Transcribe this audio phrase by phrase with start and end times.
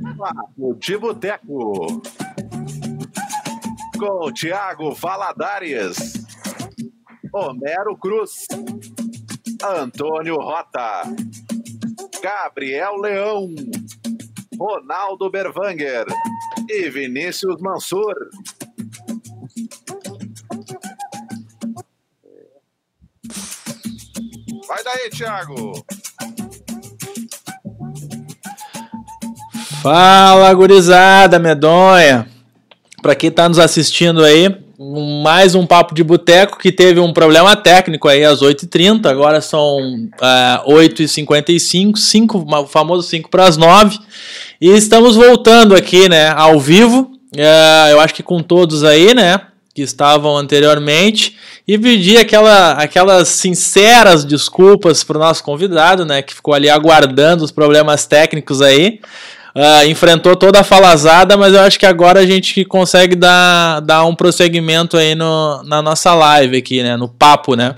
[0.00, 2.02] Papo de Boteco.
[3.98, 6.24] Com Tiago Valadares.
[7.32, 8.46] Homero Cruz.
[9.62, 11.02] Antônio Rota.
[12.22, 13.54] Gabriel Leão.
[14.58, 16.06] Ronaldo Berwanger.
[16.68, 18.14] E Vinícius Mansur.
[24.66, 25.72] Vai daí, Thiago.
[29.82, 32.26] Fala, gurizada medonha.
[33.00, 34.54] Para quem tá nos assistindo aí,
[35.22, 39.78] mais um papo de boteco que teve um problema técnico aí às 8h30, agora são
[39.78, 43.98] uh, 8h55, 5, o famoso 5 para as 9.
[44.60, 47.10] E estamos voltando aqui, né, ao vivo.
[47.34, 49.40] Uh, eu acho que com todos aí, né,
[49.74, 51.38] que estavam anteriormente.
[51.66, 57.42] E pedir aquela, aquelas sinceras desculpas para o nosso convidado, né, que ficou ali aguardando
[57.42, 59.00] os problemas técnicos aí.
[59.54, 64.04] Uh, enfrentou toda a falazada, mas eu acho que agora a gente consegue dar, dar
[64.04, 66.96] um prosseguimento aí no, na nossa live aqui, né?
[66.96, 67.76] No papo, né?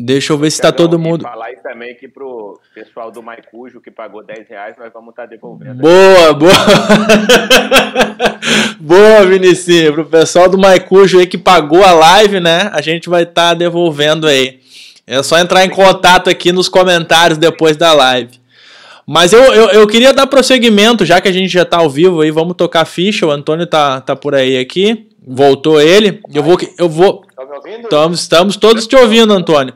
[0.00, 1.22] Deixa eu ver se tá todo mundo.
[1.22, 5.24] Falar aí também que pro pessoal do Maicujo que pagou 10 reais, nós vamos estar
[5.24, 5.82] tá devolvendo.
[5.82, 6.52] Boa, boa!
[8.78, 9.94] boa, Vinicinho.
[9.94, 12.70] Pro pessoal do Maicujo aí que pagou a live, né?
[12.72, 14.60] A gente vai estar tá devolvendo aí.
[15.04, 18.38] É só entrar em contato aqui nos comentários depois da live.
[19.10, 22.20] Mas eu, eu, eu, queria dar prosseguimento, já que a gente já tá ao vivo
[22.20, 23.26] aí, vamos tocar ficha.
[23.26, 25.06] O Antônio tá, tá por aí aqui.
[25.26, 26.20] Voltou ele.
[26.30, 26.58] Eu vou.
[26.76, 27.24] Eu vou...
[27.34, 27.84] Tá me ouvindo?
[27.84, 29.72] Estamos, estamos todos te ouvindo, Antônio.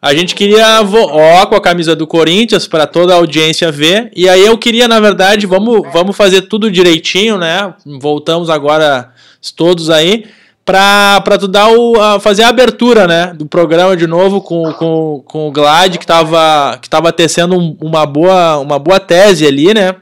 [0.00, 0.80] A gente queria.
[0.80, 4.10] Ó, com a camisa do Corinthians, para toda a audiência ver.
[4.16, 7.74] E aí eu queria, na verdade, vamos, vamos fazer tudo direitinho, né?
[8.00, 9.12] Voltamos agora
[9.54, 10.24] todos aí
[10.64, 15.22] para tu dar o, a, fazer a abertura né, do programa de novo com, com,
[15.26, 19.74] com o Glad, que estava que tava tecendo um, uma, boa, uma boa tese ali,
[19.74, 19.96] né?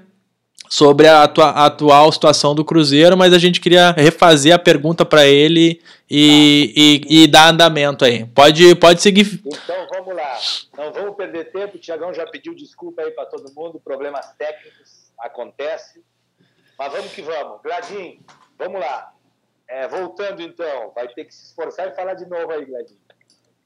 [0.69, 5.05] Sobre a, atua, a, atual situação do Cruzeiro, mas a gente queria refazer a pergunta
[5.05, 8.25] para ele e, e, e, dar andamento aí.
[8.26, 9.41] Pode, pode seguir.
[9.44, 10.38] Então vamos lá.
[10.78, 11.76] Não vamos perder tempo.
[11.76, 13.81] O Tiagão já pediu desculpa aí para todo mundo.
[13.84, 16.03] Problemas técnicos acontecem.
[16.78, 17.60] Mas vamos que vamos.
[17.65, 18.20] Gladinho,
[18.56, 19.12] vamos lá.
[19.70, 23.00] É, voltando então, vai ter que se esforçar e falar de novo aí, Gladinho.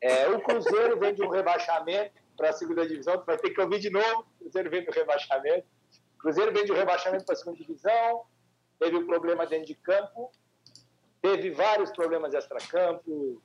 [0.03, 3.79] É, o Cruzeiro vem de um rebaixamento para a segunda divisão, vai ter que ouvir
[3.79, 4.27] de novo.
[4.39, 5.67] O Cruzeiro vem do rebaixamento.
[6.17, 8.27] O Cruzeiro vem de um rebaixamento para a segunda divisão,
[8.79, 10.31] teve um problema dentro de campo,
[11.23, 13.43] teve vários problemas extra-campo,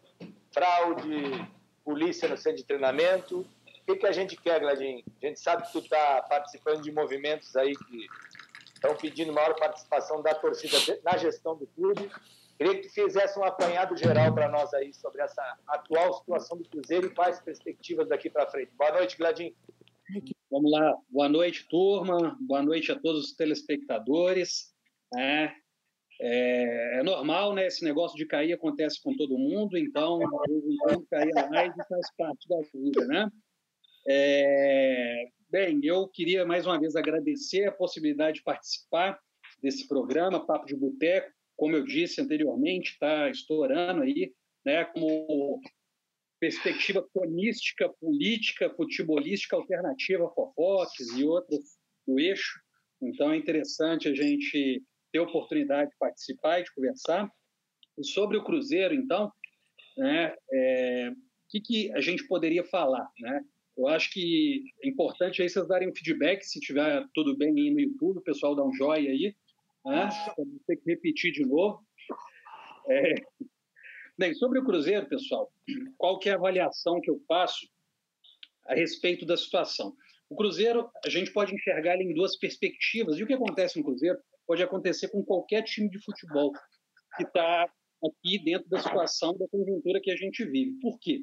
[0.54, 1.50] fraude,
[1.86, 3.40] polícia no centro de treinamento.
[3.40, 5.02] O que, que a gente quer, Gladinho?
[5.24, 8.08] A gente sabe que tu está participando de movimentos aí que
[8.74, 12.12] estão pedindo maior participação da torcida na gestão do clube.
[12.60, 16.68] Queria que tu fizesse um apanhado geral para nós aí sobre essa atual situação do
[16.68, 18.70] Cruzeiro e quais perspectivas daqui para frente.
[18.76, 19.56] Boa noite, Gladinho.
[20.52, 20.94] Vamos lá.
[21.10, 22.38] Boa noite, turma.
[22.42, 24.76] Boa noite a todos os telespectadores.
[25.18, 25.54] É,
[26.20, 27.66] é, é, normal, né?
[27.66, 32.60] Esse negócio de cair acontece com todo mundo, então, quando cair live faz parte da
[32.74, 33.32] vida, né?
[34.06, 39.18] É, bem, eu queria mais uma vez agradecer a possibilidade de participar
[39.62, 44.34] desse programa, Papo de Boteco, como eu disse anteriormente, está estourando aí,
[44.66, 45.60] né, como
[46.40, 51.78] perspectiva cronística, política, futebolística alternativa, fofoques e outras
[52.08, 52.62] do eixo.
[53.02, 54.82] Então é interessante a gente
[55.12, 57.30] ter oportunidade de participar e de conversar.
[57.98, 59.30] E sobre o Cruzeiro, então,
[59.98, 61.16] né, é, o
[61.50, 63.06] que, que a gente poderia falar?
[63.20, 63.44] Né?
[63.78, 67.70] Eu acho que é importante aí vocês darem um feedback, se tiver tudo bem aí
[67.70, 69.36] no YouTube, o pessoal dá um joinha aí,
[69.90, 70.10] né?
[70.38, 71.86] Vou ter que repetir de novo.
[72.90, 73.16] É...
[74.18, 75.52] Bem, sobre o Cruzeiro, pessoal,
[75.98, 77.68] qual que é a avaliação que eu faço
[78.68, 79.96] a respeito da situação?
[80.30, 83.18] O Cruzeiro, a gente pode enxergar ele em duas perspectivas.
[83.18, 86.52] E o que acontece no Cruzeiro pode acontecer com qualquer time de futebol
[87.16, 87.72] que está
[88.04, 90.80] aqui dentro da situação, da conjuntura que a gente vive.
[90.80, 91.22] Por quê?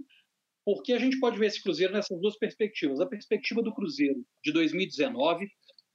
[0.65, 3.01] Porque a gente pode ver esse Cruzeiro nessas duas perspectivas.
[3.01, 5.47] A perspectiva do Cruzeiro de 2019,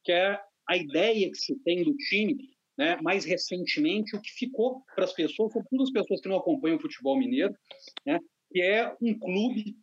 [0.03, 0.39] que é
[0.69, 2.37] a ideia que se tem do time,
[2.81, 6.77] né, mais recentemente, o que ficou para as pessoas, sobretudo as pessoas que não acompanham
[6.77, 7.55] o futebol mineiro,
[8.03, 8.19] né,
[8.51, 9.75] que é um clube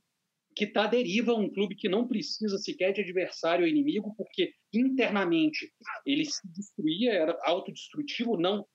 [0.56, 4.52] que está à deriva, um clube que não precisa sequer de adversário ou inimigo, porque
[4.74, 5.72] internamente
[6.04, 8.66] ele se destruía, era autodestrutivo, não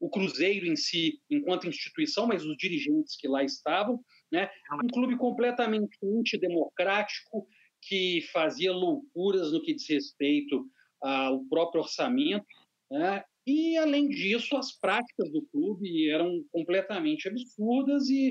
[0.00, 4.02] o Cruzeiro em si, enquanto instituição, mas os dirigentes que lá estavam.
[4.32, 4.48] Né?
[4.82, 7.46] Um clube completamente antidemocrático,
[7.82, 10.64] que fazia loucuras no que diz respeito
[11.02, 12.46] ao próprio orçamento,
[12.90, 13.22] né?
[13.50, 18.30] E, além disso, as práticas do clube eram completamente absurdas e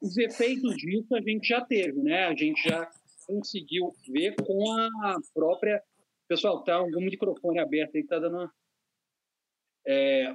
[0.00, 2.26] os efeitos disso a gente já teve, né?
[2.26, 2.90] a gente já
[3.26, 4.70] conseguiu ver com
[5.02, 5.82] a própria
[6.28, 8.52] Pessoal, tá um microfone aberto aí tá dando uma...
[9.86, 10.34] É,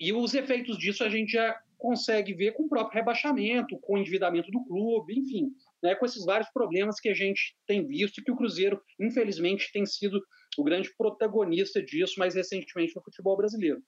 [0.00, 3.98] e os efeitos disso a gente já consegue ver com o próprio rebaixamento, com o
[3.98, 5.52] endividamento do clube, enfim,
[5.82, 9.70] né, com esses vários problemas que a gente tem visto e que o Cruzeiro, infelizmente,
[9.72, 10.20] tem sido
[10.56, 13.82] o grande protagonista disso mais recentemente no futebol brasileiro.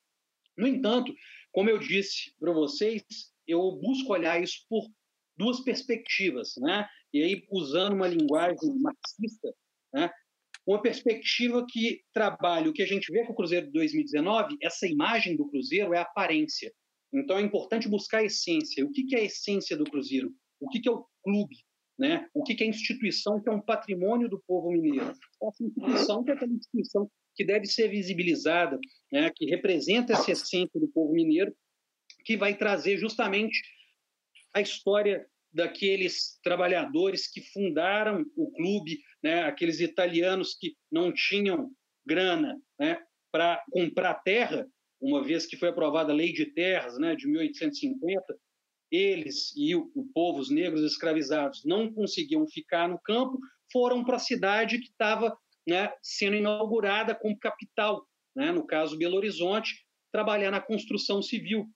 [0.56, 1.12] No entanto,
[1.52, 3.02] como eu disse para vocês,
[3.46, 4.87] eu busco olhar isso por
[5.37, 6.87] duas perspectivas, né?
[7.12, 9.52] E aí usando uma linguagem marxista,
[9.93, 10.10] né?
[10.66, 14.86] Uma perspectiva que trabalha o que a gente vê com o Cruzeiro de 2019, essa
[14.86, 16.72] imagem do Cruzeiro é aparência.
[17.12, 18.84] Então é importante buscar a essência.
[18.84, 20.32] O que é a essência do Cruzeiro?
[20.60, 21.56] O que é o clube?
[22.00, 22.26] Né?
[22.32, 25.12] O que é a instituição que é um patrimônio do povo mineiro?
[25.43, 28.79] Essa instituição que é aquela instituição que deve ser visibilizada,
[29.12, 29.31] né?
[29.37, 31.55] que representa essa essência do povo mineiro,
[32.25, 33.61] que vai trazer justamente
[34.55, 39.43] a história daqueles trabalhadores que fundaram o clube, né?
[39.43, 41.70] aqueles italianos que não tinham
[42.06, 42.99] grana né?
[43.31, 44.67] para comprar terra,
[44.99, 47.14] uma vez que foi aprovada a Lei de Terras né?
[47.14, 48.25] de 1850,
[48.90, 53.38] eles e o, o povo, os negros escravizados, não conseguiam ficar no campo,
[53.72, 58.04] foram para a cidade que estava né, sendo inaugurada como capital,
[58.34, 61.66] né, no caso Belo Horizonte, trabalhar na construção civil.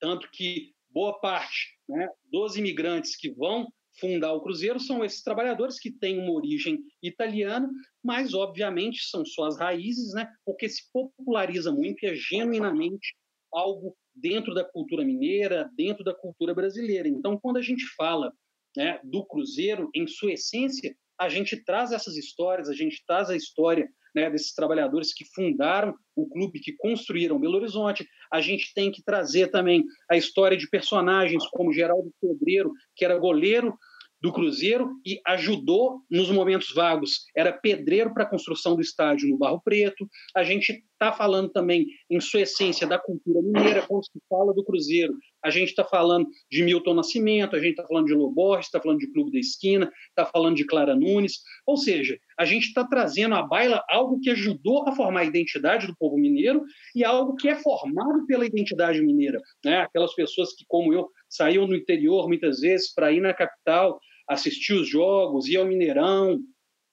[0.00, 5.78] Tanto que boa parte né, dos imigrantes que vão fundar o Cruzeiro são esses trabalhadores
[5.78, 7.68] que têm uma origem italiana,
[8.02, 13.14] mas obviamente são suas raízes, né, porque se populariza muito e é genuinamente
[13.52, 17.08] algo dentro da cultura mineira, dentro da cultura brasileira.
[17.08, 18.32] Então, quando a gente fala
[18.76, 23.36] né, do Cruzeiro, em sua essência, a gente traz essas histórias, a gente traz a
[23.36, 28.08] história né, desses trabalhadores que fundaram o clube, que construíram Belo Horizonte.
[28.32, 33.18] A gente tem que trazer também a história de personagens como Geraldo Pedreiro, que era
[33.18, 33.76] goleiro
[34.20, 37.24] do Cruzeiro e ajudou nos momentos vagos.
[37.34, 40.08] Era pedreiro para a construção do estádio no Barro Preto.
[40.34, 44.62] A gente está falando também, em sua essência, da cultura mineira, quando se fala do
[44.62, 45.14] Cruzeiro.
[45.42, 48.98] A gente está falando de Milton Nascimento, a gente está falando de Loborges, está falando
[48.98, 51.40] de Clube da Esquina, está falando de Clara Nunes.
[51.66, 55.86] Ou seja, a gente está trazendo à baila algo que ajudou a formar a identidade
[55.86, 56.62] do povo mineiro
[56.94, 59.40] e algo que é formado pela identidade mineira.
[59.64, 59.78] Né?
[59.78, 63.98] Aquelas pessoas que, como eu, saíam no interior muitas vezes para ir na capital
[64.30, 66.40] assistir os jogos, ir ao Mineirão,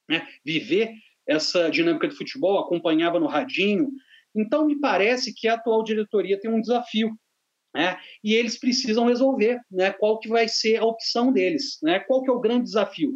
[0.10, 0.28] né?
[0.44, 0.92] viver
[1.28, 3.92] essa dinâmica de futebol, acompanhava no radinho.
[4.36, 7.12] Então, me parece que a atual diretoria tem um desafio,
[7.75, 8.00] né?
[8.24, 9.92] e eles precisam resolver né?
[9.92, 12.00] qual que vai ser a opção deles, né?
[12.00, 13.13] qual que é o grande desafio.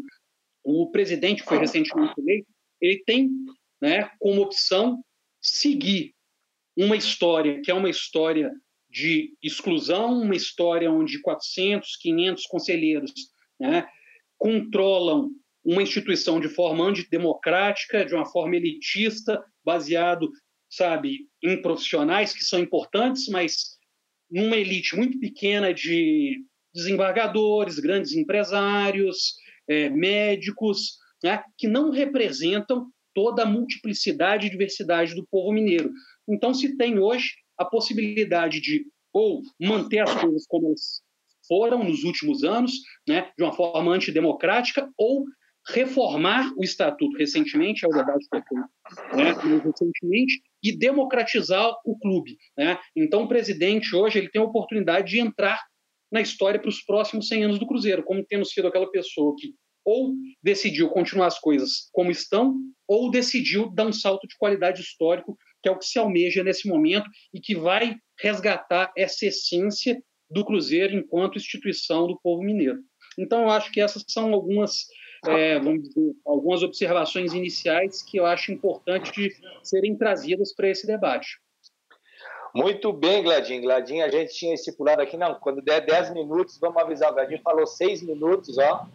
[0.64, 2.48] O presidente, que foi recentemente eleito,
[2.80, 3.32] ele tem
[3.82, 5.04] né, como opção
[5.42, 6.14] seguir
[6.78, 8.52] uma história que é uma história
[8.88, 13.12] de exclusão, uma história onde 400, 500 conselheiros
[13.60, 13.88] né,
[14.42, 15.30] controlam
[15.64, 20.32] uma instituição de forma antidemocrática, de uma forma elitista, baseado,
[20.68, 23.78] sabe, em profissionais que são importantes, mas
[24.32, 26.44] numa elite muito pequena de
[26.74, 29.36] desembargadores, grandes empresários,
[29.70, 35.92] é, médicos, né, que não representam toda a multiplicidade e diversidade do povo mineiro.
[36.28, 37.30] Então, se tem hoje
[37.60, 41.02] a possibilidade de ou manter as coisas como elas
[41.48, 42.74] foram nos últimos anos,
[43.08, 45.26] né, de uma forma antidemocrática, ou
[45.70, 49.34] reformar o estatuto recentemente, é o debate que foi né,
[49.64, 52.38] recentemente, e democratizar o clube.
[52.58, 52.80] Né?
[52.96, 55.60] Então, o presidente hoje ele tem a oportunidade de entrar
[56.12, 59.54] na história para os próximos 100 anos do Cruzeiro, como tendo sido aquela pessoa que
[59.84, 60.14] ou
[60.44, 62.56] decidiu continuar as coisas como estão,
[62.88, 66.68] ou decidiu dar um salto de qualidade histórico, que é o que se almeja nesse
[66.68, 70.00] momento e que vai resgatar essa essência
[70.32, 72.80] do Cruzeiro enquanto instituição do povo mineiro.
[73.18, 74.88] Então, eu acho que essas são algumas,
[75.28, 81.40] é, dizer, algumas observações iniciais que eu acho importante de serem trazidas para esse debate.
[82.54, 83.62] Muito bem, Gladinho.
[83.62, 87.12] Gladinho, a gente tinha estipulado aqui, não, quando der 10 minutos, vamos avisar.
[87.12, 88.88] O Gladinho falou 6 minutos, ó.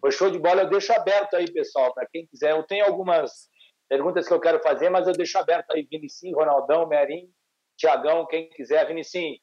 [0.00, 0.62] Foi show de bola.
[0.62, 2.50] Eu deixo aberto aí, pessoal, para quem quiser.
[2.52, 3.48] Eu tenho algumas
[3.88, 7.30] perguntas que eu quero fazer, mas eu deixo aberto aí, Vinicim, Ronaldão, Merim,
[7.76, 8.86] Tiagão, quem quiser.
[8.86, 9.38] Vinicim,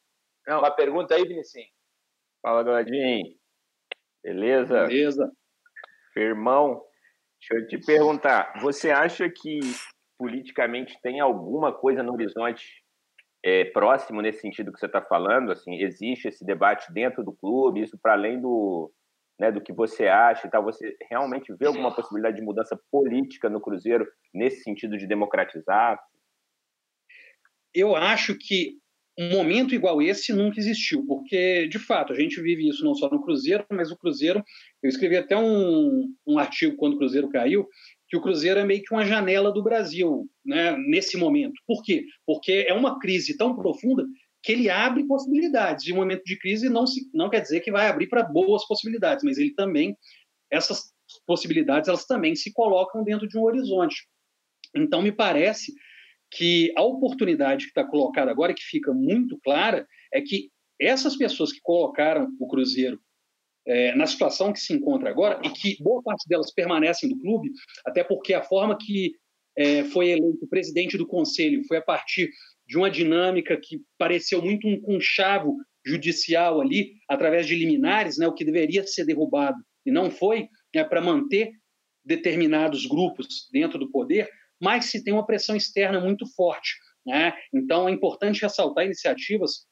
[0.47, 0.59] não.
[0.59, 1.67] Uma pergunta aí, Vinicinho.
[2.41, 3.35] Fala, Gladinho.
[4.23, 4.85] Beleza?
[4.85, 5.31] Beleza.
[6.15, 6.83] Irmão,
[7.39, 8.53] deixa eu te perguntar.
[8.61, 9.59] Você acha que
[10.17, 12.83] politicamente tem alguma coisa no horizonte
[13.43, 15.51] é, próximo nesse sentido que você está falando?
[15.51, 18.91] Assim, existe esse debate dentro do clube, isso para além do,
[19.39, 20.63] né, do que você acha e tal.
[20.63, 25.99] Você realmente vê alguma possibilidade de mudança política no Cruzeiro nesse sentido de democratizar?
[27.73, 28.77] Eu acho que
[29.17, 33.09] um momento igual esse nunca existiu, porque, de fato, a gente vive isso não só
[33.09, 34.43] no Cruzeiro, mas o Cruzeiro.
[34.81, 37.67] Eu escrevi até um, um artigo quando o Cruzeiro caiu,
[38.09, 41.53] que o Cruzeiro é meio que uma janela do Brasil, né, nesse momento.
[41.67, 42.05] Por quê?
[42.25, 44.03] Porque é uma crise tão profunda
[44.41, 45.85] que ele abre possibilidades.
[45.85, 48.67] De um momento de crise não, se, não quer dizer que vai abrir para boas
[48.67, 49.95] possibilidades, mas ele também,
[50.51, 50.91] essas
[51.25, 54.07] possibilidades, elas também se colocam dentro de um horizonte.
[54.75, 55.71] Então, me parece
[56.35, 60.49] que a oportunidade que está colocada agora, que fica muito clara, é que
[60.79, 62.99] essas pessoas que colocaram o Cruzeiro
[63.65, 67.49] é, na situação que se encontra agora, e que boa parte delas permanecem no clube,
[67.85, 69.13] até porque a forma que
[69.55, 72.29] é, foi eleito presidente do conselho foi a partir
[72.67, 78.33] de uma dinâmica que pareceu muito um conchavo judicial ali, através de liminares, né, o
[78.33, 81.51] que deveria ser derrubado e não foi, né, para manter
[82.03, 84.29] determinados grupos dentro do poder,
[84.63, 86.71] mas se tem uma pressão externa muito forte.
[87.05, 87.33] Né?
[87.53, 89.65] Então, é importante ressaltar iniciativas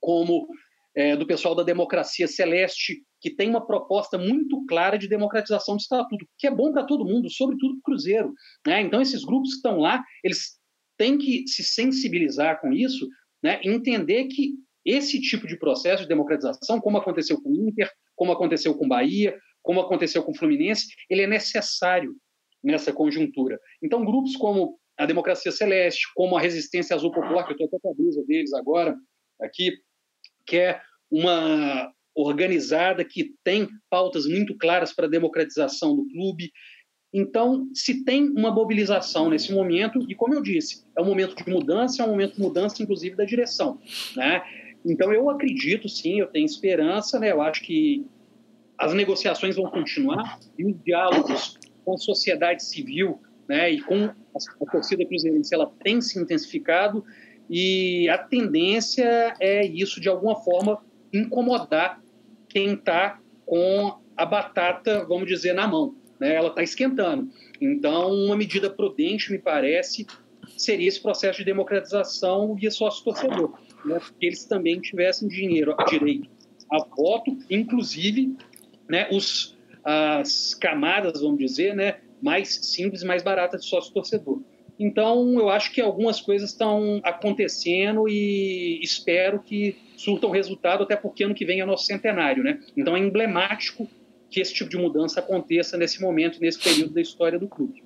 [0.00, 0.48] como
[0.96, 5.80] é, do pessoal da Democracia Celeste, que tem uma proposta muito clara de democratização do
[5.80, 8.32] estatuto, que é bom para todo mundo, sobretudo para o Cruzeiro.
[8.66, 8.80] Né?
[8.80, 10.58] Então, esses grupos que estão lá, eles
[10.98, 13.08] têm que se sensibilizar com isso,
[13.40, 13.60] né?
[13.62, 18.74] entender que esse tipo de processo de democratização, como aconteceu com o Inter, como aconteceu
[18.74, 22.16] com Bahia, como aconteceu com o Fluminense, ele é necessário
[22.62, 23.60] nessa conjuntura.
[23.82, 27.78] Então, grupos como a Democracia Celeste, como a Resistência Azul Popular, que eu estou até
[27.80, 28.96] com a blusa deles agora,
[29.40, 29.72] aqui,
[30.46, 36.52] que é uma organizada que tem pautas muito claras para a democratização do clube.
[37.12, 41.50] Então, se tem uma mobilização nesse momento, e como eu disse, é um momento de
[41.50, 43.78] mudança, é um momento de mudança, inclusive, da direção.
[44.16, 44.42] Né?
[44.84, 47.32] Então, eu acredito, sim, eu tenho esperança, né?
[47.32, 48.06] eu acho que
[48.78, 54.70] as negociações vão continuar e os diálogos com a sociedade civil né, e com a,
[54.70, 57.04] torcida cruzeirense ela tem se intensificado
[57.50, 62.02] e a tendência é isso de alguma forma incomodar
[62.48, 65.94] quem está com a batata, vamos dizer, na mão.
[66.18, 66.34] Né?
[66.34, 67.30] Ela está esquentando.
[67.60, 70.06] Então, uma medida prudente, me parece,
[70.56, 73.58] seria esse processo de democratização via sócio-torcedor.
[73.84, 73.98] Né?
[74.18, 76.30] Que eles também tivessem dinheiro, direito
[76.70, 78.34] a voto, inclusive
[78.88, 79.51] né, os,
[79.84, 84.40] as camadas, vamos dizer, né, mais simples, mais baratas de sócio-torcedor.
[84.78, 91.24] Então, eu acho que algumas coisas estão acontecendo e espero que surtam resultado, até porque
[91.24, 92.60] ano que vem é nosso centenário, né?
[92.76, 93.88] Então, é emblemático
[94.30, 97.82] que esse tipo de mudança aconteça nesse momento, nesse período da história do clube.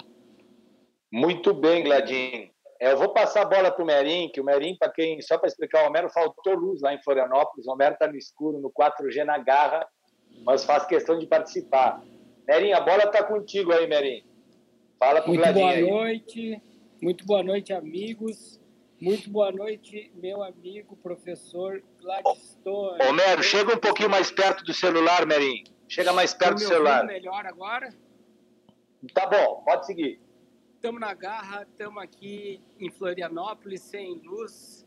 [1.12, 2.50] Muito bem, Gladinho.
[2.80, 5.38] É, eu vou passar a bola para o Merim, que o Merim, para quem, só
[5.38, 8.70] para explicar, o Homero faltou luz lá em Florianópolis, o Homero está no escuro, no
[8.70, 9.86] 4G na garra,
[10.44, 12.02] mas faz questão de participar.
[12.46, 14.24] Merim, a bola está contigo aí, Merim.
[14.98, 15.90] Fala para o Muito boa aí.
[15.90, 16.62] noite,
[17.02, 18.60] muito boa noite, amigos.
[18.98, 23.02] Muito boa noite, meu amigo professor Gladstone.
[23.06, 25.64] Homero, chega um pouquinho mais perto do celular, Merim.
[25.86, 27.04] Chega mais perto do celular.
[27.04, 27.90] melhor agora?
[29.12, 30.18] Tá bom, pode seguir.
[30.76, 34.86] Estamos na garra, estamos aqui em Florianópolis, sem luz.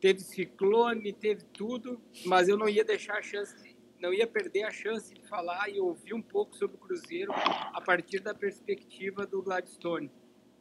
[0.00, 3.54] Teve ciclone, teve tudo, mas eu não ia deixar a chance
[4.00, 7.80] não ia perder a chance de falar e ouvir um pouco sobre o Cruzeiro a
[7.80, 10.10] partir da perspectiva do Gladstone,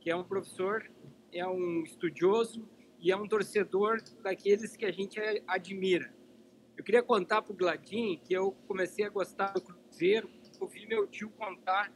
[0.02, 0.90] que é um professor,
[1.32, 2.68] é um estudioso
[3.00, 6.14] e é um torcedor daqueles que a gente admira.
[6.78, 10.30] Eu queria contar para o Gladin que eu comecei a gostar do Cruzeiro,
[10.60, 11.94] ouvi meu tio contar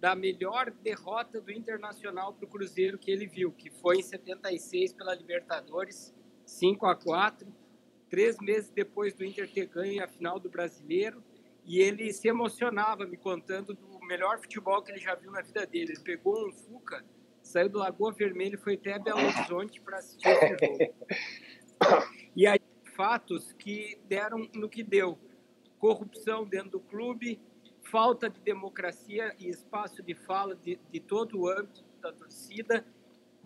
[0.00, 4.94] da melhor derrota do Internacional para o Cruzeiro que ele viu, que foi em 76
[4.94, 6.14] pela Libertadores,
[6.46, 7.65] 5 a 4
[8.08, 11.22] três meses depois do Inter ter ganho a final do Brasileiro,
[11.64, 15.66] e ele se emocionava me contando do melhor futebol que ele já viu na vida
[15.66, 15.92] dele.
[15.92, 17.04] Ele pegou um Fuca,
[17.42, 20.94] saiu do Lagoa Vermelha e foi até Belo Horizonte para assistir esse jogo.
[22.36, 22.60] E aí,
[22.94, 25.18] fatos que deram no que deu:
[25.78, 27.40] corrupção dentro do clube,
[27.90, 32.86] falta de democracia e espaço de fala de, de todo o âmbito da torcida,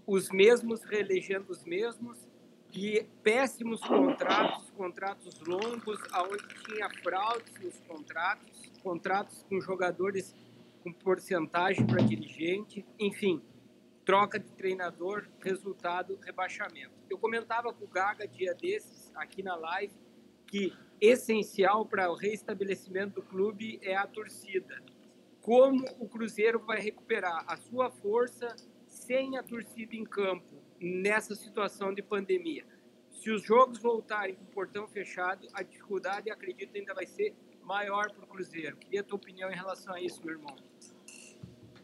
[0.07, 2.29] os mesmos reelegendo os mesmos,
[2.72, 10.34] e péssimos contratos, contratos longos, aonde tinha fraudes nos contratos, contratos com jogadores
[10.82, 13.42] com porcentagem para dirigente, enfim,
[14.04, 16.92] troca de treinador, resultado, rebaixamento.
[17.08, 19.92] Eu comentava com o Gaga dia desses, aqui na live,
[20.46, 24.82] que essencial para o reestabelecimento do clube é a torcida.
[25.40, 28.54] Como o Cruzeiro vai recuperar a sua força
[28.86, 30.50] sem a torcida em campo?
[30.80, 32.64] Nessa situação de pandemia.
[33.10, 38.10] Se os jogos voltarem com o portão fechado, a dificuldade, acredito, ainda vai ser maior
[38.10, 38.76] para o Cruzeiro.
[38.76, 40.56] Queria a tua opinião em relação a isso, meu irmão.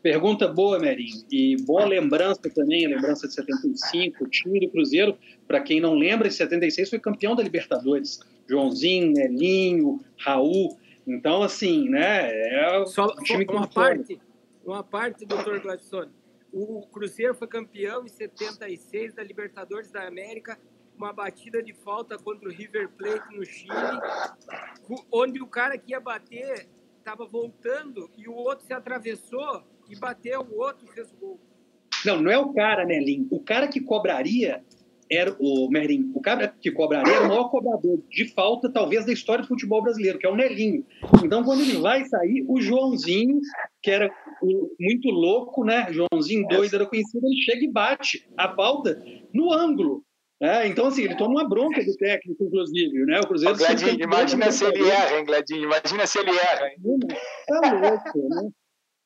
[0.03, 1.25] Pergunta boa, Merinho.
[1.31, 5.95] E boa lembrança também, a lembrança de 75, o time do Cruzeiro, para quem não
[5.95, 8.21] lembra, em 76 foi campeão da Libertadores.
[8.49, 10.79] Joãozinho, Nelinho, Raul.
[11.07, 12.31] Então, assim, né?
[12.31, 14.21] É Só, time uma parte,
[14.65, 16.11] uma parte, doutor Gladstone
[16.59, 20.59] O Cruzeiro foi campeão em 76 da Libertadores da América,
[20.97, 23.69] uma batida de falta contra o River Plate no Chile,
[25.13, 26.67] onde o cara que ia bater
[26.99, 31.41] estava voltando e o outro se atravessou e bateu, o outro fez o gol.
[32.07, 33.29] Não, não é o cara, né, Lin?
[33.31, 34.65] O cara que cobraria
[35.11, 39.13] era o Merim, o cara que cobraria era o maior cobrador de falta, talvez, da
[39.13, 40.87] história do futebol brasileiro, que é o Nelinho.
[41.23, 43.41] Então, quando ele vai sair, o Joãozinho,
[43.83, 44.11] que era
[44.79, 45.87] muito louco, né?
[45.93, 49.03] Joãozinho doido, era conhecido, ele chega e bate a falta
[49.33, 50.05] no ângulo.
[50.41, 53.21] É, então, assim, ele toma uma bronca do técnico, inclusive, né?
[53.21, 53.57] O Cruzeiro.
[53.57, 55.65] Gladinho, imagina se ele erra, hein, Gladinho?
[55.65, 56.71] Imagina se ele erra?
[57.47, 58.51] Tá louco, né?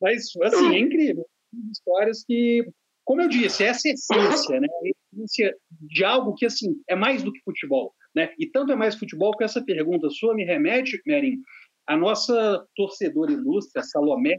[0.01, 1.25] Mas, assim, é incrível.
[1.71, 2.65] Histórias que,
[3.05, 4.67] como eu disse, essa essência, né?
[5.13, 8.33] essência de algo que, assim, é mais do que futebol, né?
[8.37, 11.39] E tanto é mais futebol que essa pergunta sua me remete, Merin,
[11.87, 14.37] a nossa torcedora ilustre, a Salomé,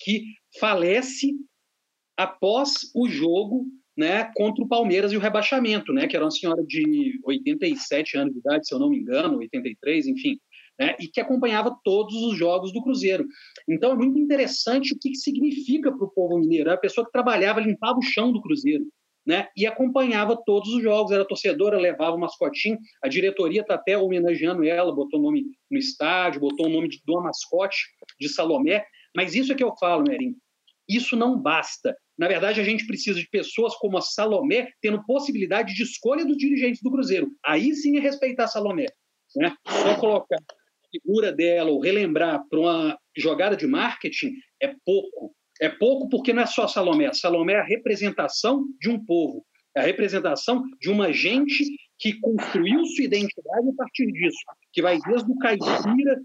[0.00, 0.24] que
[0.58, 1.32] falece
[2.16, 3.66] após o jogo
[3.96, 8.32] né, contra o Palmeiras e o rebaixamento, né, que era uma senhora de 87 anos
[8.32, 10.38] de idade, se eu não me engano, 83, enfim,
[10.78, 13.26] né, e que acompanhava todos os jogos do Cruzeiro.
[13.68, 16.70] Então é muito interessante o que, que significa para o povo mineiro.
[16.70, 18.86] É a pessoa que trabalhava, limpava o chão do Cruzeiro.
[19.26, 23.96] Né, e acompanhava todos os jogos, era torcedora, levava o mascotinho, a diretoria está até
[23.96, 27.76] homenageando ela, botou o nome no estádio, botou o nome de uma mascote
[28.18, 28.82] de Salomé,
[29.14, 30.36] mas isso é que eu falo, Merim,
[30.88, 31.96] isso não basta.
[32.18, 36.36] Na verdade, a gente precisa de pessoas como a Salomé tendo possibilidade de escolha dos
[36.36, 37.30] dirigentes do Cruzeiro.
[37.44, 38.86] Aí sim é respeitar a Salomé.
[39.36, 39.54] Né?
[39.66, 45.34] Só colocar a figura dela ou relembrar para uma jogada de marketing é pouco.
[45.60, 47.06] É pouco porque não é só a Salomé.
[47.06, 49.44] A Salomé é a representação de um povo.
[49.76, 51.64] É a representação de uma gente
[51.98, 54.38] que construiu sua identidade a partir disso.
[54.72, 56.20] Que vai desde o caipira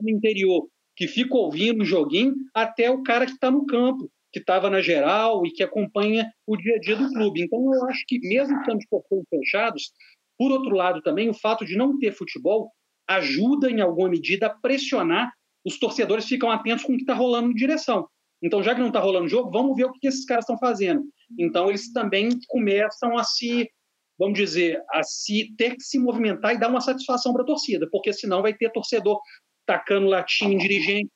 [0.00, 0.68] no interior,
[1.00, 4.82] que fica ouvindo o joguinho, até o cara que está no campo, que estava na
[4.82, 7.40] geral e que acompanha o dia a dia do clube.
[7.40, 9.92] Então, eu acho que, mesmo estando de portões fechados,
[10.36, 12.70] por outro lado, também o fato de não ter futebol
[13.08, 15.32] ajuda, em alguma medida, a pressionar.
[15.64, 18.06] Os torcedores ficam atentos com o que está rolando em direção.
[18.42, 21.02] Então, já que não está rolando jogo, vamos ver o que esses caras estão fazendo.
[21.38, 23.70] Então, eles também começam a se,
[24.18, 27.88] vamos dizer, a se ter que se movimentar e dar uma satisfação para a torcida,
[27.90, 29.18] porque senão vai ter torcedor
[29.70, 31.08] tacando latim em dirigente,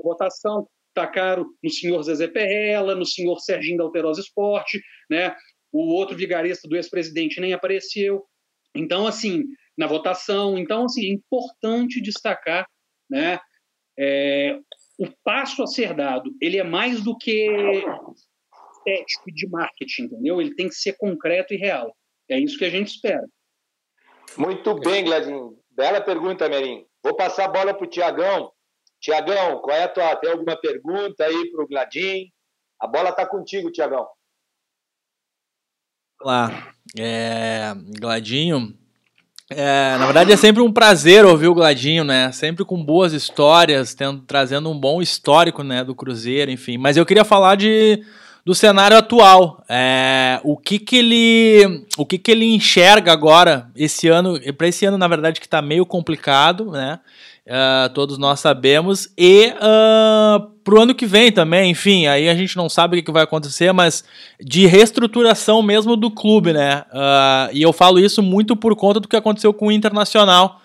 [0.00, 5.34] votação, tacaram no senhor Zezé Perrella, no senhor Serginho da Alterosa Esporte, né?
[5.72, 8.24] O outro vigarista do ex-presidente nem apareceu.
[8.76, 9.42] Então, assim,
[9.76, 10.56] na votação.
[10.56, 12.64] Então, assim, é importante destacar,
[13.10, 13.40] né?
[13.98, 14.56] É,
[15.00, 17.50] o passo a ser dado, ele é mais do que
[18.86, 20.40] estético de marketing, entendeu?
[20.40, 21.92] Ele tem que ser concreto e real.
[22.28, 23.26] É isso que a gente espera.
[24.38, 25.58] Muito bem, Gladinho.
[25.72, 26.86] Bela pergunta, Merim.
[27.02, 28.52] Vou passar a bola para o Tiagão.
[29.00, 30.16] Tiagão, qual é a tua?
[30.16, 32.32] Tem alguma pergunta aí para o Gladim?
[32.80, 34.06] A bola está contigo, Tiagão.
[36.20, 38.76] Olá, é, Gladinho.
[39.48, 42.32] É, na verdade é sempre um prazer ouvir o Gladinho, né?
[42.32, 46.76] Sempre com boas histórias, tendo, trazendo um bom histórico, né, do Cruzeiro, enfim.
[46.76, 48.04] Mas eu queria falar de
[48.46, 49.64] do cenário atual.
[49.68, 54.86] É, o que que ele o que que ele enxerga agora esse ano, para esse
[54.86, 57.00] ano na verdade que está meio complicado, né?
[57.44, 59.08] Uh, todos nós sabemos.
[59.18, 63.12] E uh, pro ano que vem também, enfim, aí a gente não sabe o que
[63.12, 64.04] vai acontecer, mas
[64.40, 66.84] de reestruturação mesmo do clube, né?
[66.92, 70.60] Uh, e eu falo isso muito por conta do que aconteceu com o Internacional.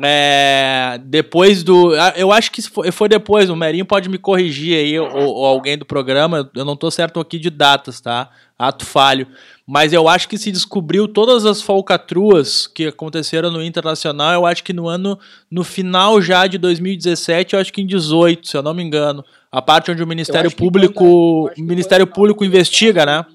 [0.00, 1.94] É, depois do.
[2.14, 5.76] Eu acho que foi, foi depois, o Merinho pode me corrigir aí, ou, ou, alguém
[5.76, 8.30] do programa, eu não tô certo aqui de datas, tá?
[8.58, 9.26] Ato falho
[9.70, 14.64] mas eu acho que se descobriu todas as falcatruas que aconteceram no Internacional, eu acho
[14.64, 15.18] que no ano,
[15.50, 19.22] no final já de 2017, eu acho que em 18, se eu não me engano,
[19.52, 23.26] a parte onde o Ministério Público, o Ministério Público investiga, né?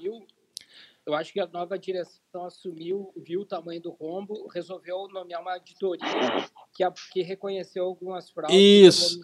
[1.06, 5.52] Eu acho que a nova direção assumiu, viu o tamanho do rombo, resolveu nomear uma
[5.52, 6.08] auditoria
[6.74, 9.20] que, que reconheceu algumas fraudes Isso.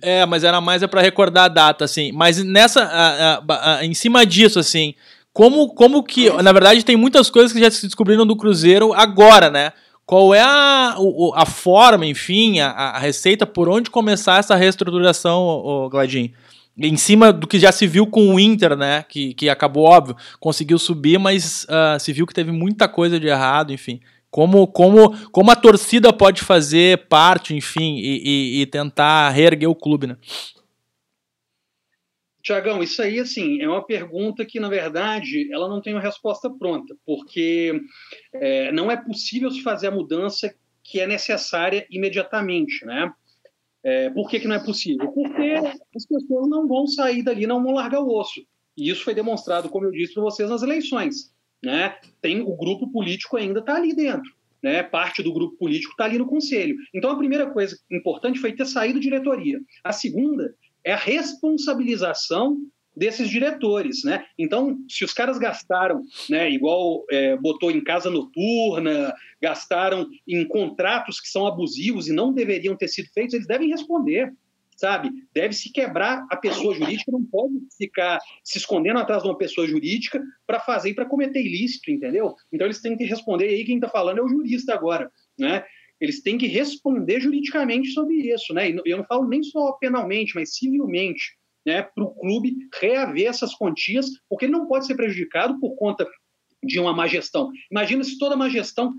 [0.00, 2.12] É, mas era mais é para recordar a data, assim.
[2.12, 4.94] Mas nessa, a, a, a, em cima disso, assim,
[5.30, 6.30] como, como que.
[6.42, 9.72] Na verdade, tem muitas coisas que já se descobriram do Cruzeiro agora, né?
[10.06, 10.96] Qual é a,
[11.34, 16.32] a forma, enfim, a, receita por onde começar essa reestruturação, o Gladinho?
[16.80, 19.04] Em cima do que já se viu com o Inter, né?
[19.08, 23.26] Que, que acabou, óbvio, conseguiu subir, mas uh, se viu que teve muita coisa de
[23.26, 24.00] errado, enfim.
[24.30, 28.22] Como, como, como a torcida pode fazer parte, enfim, e,
[28.58, 30.16] e, e tentar reerguer o clube, né?
[32.42, 36.48] Tiagão, isso aí assim é uma pergunta que, na verdade, ela não tem uma resposta
[36.48, 37.78] pronta, porque
[38.32, 43.12] é, não é possível se fazer a mudança que é necessária imediatamente, né?
[43.84, 45.08] É, por que, que não é possível?
[45.12, 45.54] Porque
[45.94, 48.40] as pessoas não vão sair dali, não vão largar o osso.
[48.76, 51.32] E isso foi demonstrado, como eu disse para vocês, nas eleições.
[51.64, 51.96] Né?
[52.20, 54.32] Tem o grupo político ainda está ali dentro.
[54.62, 54.82] Né?
[54.82, 56.76] Parte do grupo político está ali no conselho.
[56.94, 59.60] Então, a primeira coisa importante foi ter saído diretoria.
[59.82, 62.58] A segunda é a responsabilização
[62.98, 64.24] desses diretores, né?
[64.36, 71.20] Então, se os caras gastaram, né, igual é, botou em casa noturna, gastaram em contratos
[71.20, 74.32] que são abusivos e não deveriam ter sido feitos, eles devem responder,
[74.76, 75.10] sabe?
[75.32, 79.66] Deve se quebrar a pessoa jurídica, não pode ficar se escondendo atrás de uma pessoa
[79.66, 82.34] jurídica para fazer e para cometer ilícito, entendeu?
[82.52, 83.50] Então eles têm que responder.
[83.50, 85.64] E aí quem está falando é o jurista agora, né?
[86.00, 88.70] Eles têm que responder juridicamente sobre isso, né?
[88.70, 93.54] E eu não falo nem só penalmente, mas civilmente né, para o clube reaver essas
[93.54, 96.06] quantias, porque ele não pode ser prejudicado por conta
[96.62, 97.50] de uma má gestão.
[97.70, 98.94] Imagina se toda má gestão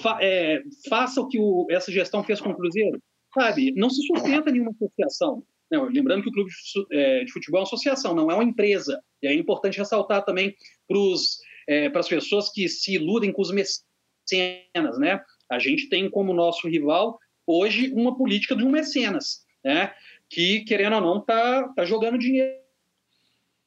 [0.00, 3.00] fa é, faça o que o, essa gestão fez com o Cruzeiro.
[3.34, 3.72] Sabe?
[3.76, 5.44] Não se sustenta nenhuma associação.
[5.70, 6.50] Não, lembrando que o clube
[6.92, 9.00] é, de futebol é uma associação, não é uma empresa.
[9.22, 10.54] E é importante ressaltar também
[11.68, 14.98] é, para as pessoas que se iludem com os mecenas.
[14.98, 15.20] Né?
[15.50, 19.44] A gente tem como nosso rival hoje uma política de um mecenas.
[19.62, 19.92] Né?
[20.28, 22.58] Que, querendo ou não, tá, tá jogando dinheiro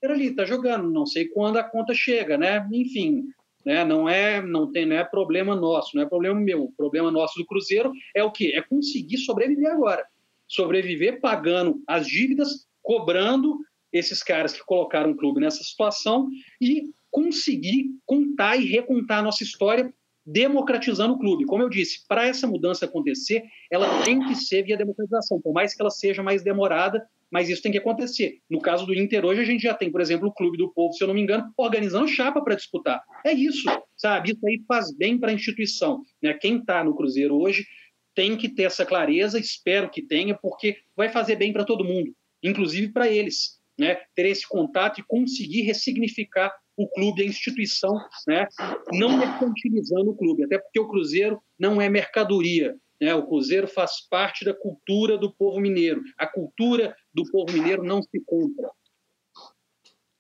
[0.04, 2.68] ali, tá jogando, não sei quando a conta chega, né?
[2.72, 3.26] Enfim,
[3.66, 3.86] né?
[3.86, 6.64] Não é, não tem, não é problema nosso, não é problema meu.
[6.64, 8.54] O problema nosso do Cruzeiro é o quê?
[8.56, 10.06] É conseguir sobreviver agora.
[10.48, 13.60] Sobreviver pagando as dívidas, cobrando
[13.92, 19.44] esses caras que colocaram o clube nessa situação e conseguir contar e recontar a nossa
[19.44, 19.94] história
[20.32, 21.46] democratizando o clube.
[21.46, 25.74] Como eu disse, para essa mudança acontecer, ela tem que ser via democratização, por mais
[25.74, 28.40] que ela seja mais demorada, mas isso tem que acontecer.
[28.50, 30.94] No caso do Inter, hoje a gente já tem, por exemplo, o Clube do Povo,
[30.94, 33.02] se eu não me engano, organizando chapa para disputar.
[33.26, 33.64] É isso,
[33.98, 34.32] sabe?
[34.32, 36.02] Isso aí faz bem para a instituição.
[36.22, 36.34] Né?
[36.34, 37.66] Quem está no Cruzeiro hoje
[38.14, 42.14] tem que ter essa clareza, espero que tenha, porque vai fazer bem para todo mundo,
[42.44, 43.60] inclusive para eles.
[43.80, 43.98] Né?
[44.14, 47.94] Ter esse contato e conseguir ressignificar o clube, a instituição,
[48.28, 48.48] né?
[48.92, 52.76] não mercantilizando o clube, até porque o Cruzeiro não é mercadoria.
[53.00, 53.14] Né?
[53.14, 56.02] O Cruzeiro faz parte da cultura do povo mineiro.
[56.18, 58.70] A cultura do povo mineiro não se compra.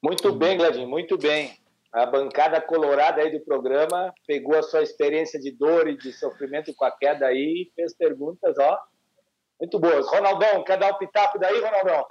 [0.04, 1.54] Muito bem, Gladinho, muito bem.
[1.92, 6.74] A bancada colorada aí do programa pegou a sua experiência de dor e de sofrimento
[6.74, 8.80] com a queda aí e fez perguntas, ó,
[9.60, 10.08] muito boas.
[10.08, 12.06] Ronaldão, quer dar um pitaco daí, Ronaldão?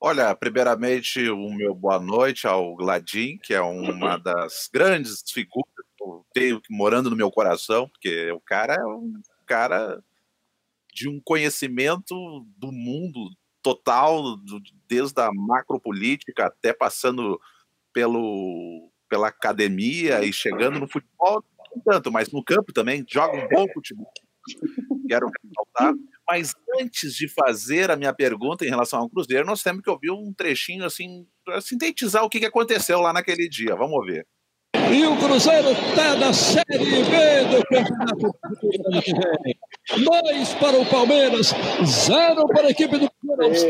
[0.00, 6.04] Olha, primeiramente, o meu boa noite ao Gladim, que é uma das grandes figuras que
[6.04, 9.14] eu tenho morando no meu coração, porque o cara é um
[9.46, 10.02] cara
[10.92, 12.14] de um conhecimento
[12.58, 13.30] do mundo
[13.62, 14.36] total,
[14.86, 17.40] desde a macropolítica até passando
[17.92, 21.42] pelo, pela academia e chegando no futebol,
[21.74, 24.10] não tanto, mas no campo também, joga um bom futebol.
[25.08, 25.94] Quero ressaltar.
[26.28, 30.10] Mas antes de fazer a minha pergunta em relação ao Cruzeiro, nós temos que ouvir
[30.10, 33.76] um trechinho assim para sintetizar o que aconteceu lá naquele dia.
[33.76, 34.26] Vamos ver.
[34.92, 38.38] E o Cruzeiro está na Série B do Campeonato
[38.90, 39.58] Brasileiro.
[40.04, 41.52] Dois para o Palmeiras,
[41.84, 43.64] zero para a equipe do Palmeiras.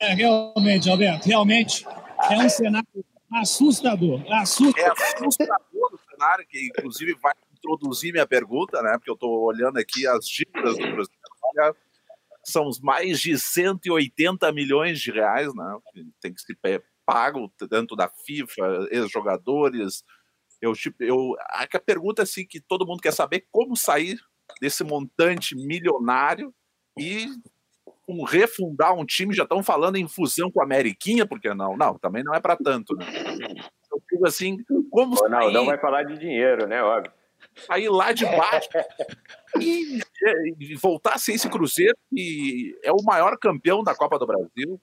[0.00, 1.86] É, realmente, Alberto, realmente
[2.30, 2.86] é um cenário
[3.32, 4.20] assustador.
[4.32, 4.78] assustador.
[4.78, 7.32] É assustador o cenário, que inclusive vai
[7.66, 8.92] introduzir minha pergunta, né?
[8.92, 11.10] Porque eu estou olhando aqui as dívidas do Cruzeiro.
[11.42, 11.74] Olha,
[12.44, 15.78] são mais de 180 milhões de reais, né?
[16.20, 20.04] Tem que ser pago tanto da FIFA, ex-jogadores.
[20.60, 24.18] Eu, tipo, eu, a pergunta assim que todo mundo quer saber como sair
[24.60, 26.54] desse montante milionário
[26.98, 27.26] e
[28.08, 29.34] um, refundar um time.
[29.34, 31.76] Já estão falando em fusão com a Ameriquinha, porque não?
[31.76, 32.96] Não, também não é para tanto.
[32.96, 33.06] Né?
[33.90, 34.56] Eu digo assim,
[34.90, 36.82] como Não, não vai falar de dinheiro, né?
[36.82, 37.12] Óbvio
[37.66, 38.68] sair lá de baixo
[39.60, 40.00] e,
[40.58, 44.80] e, voltar a ser esse Cruzeiro que é o maior campeão da Copa do Brasil.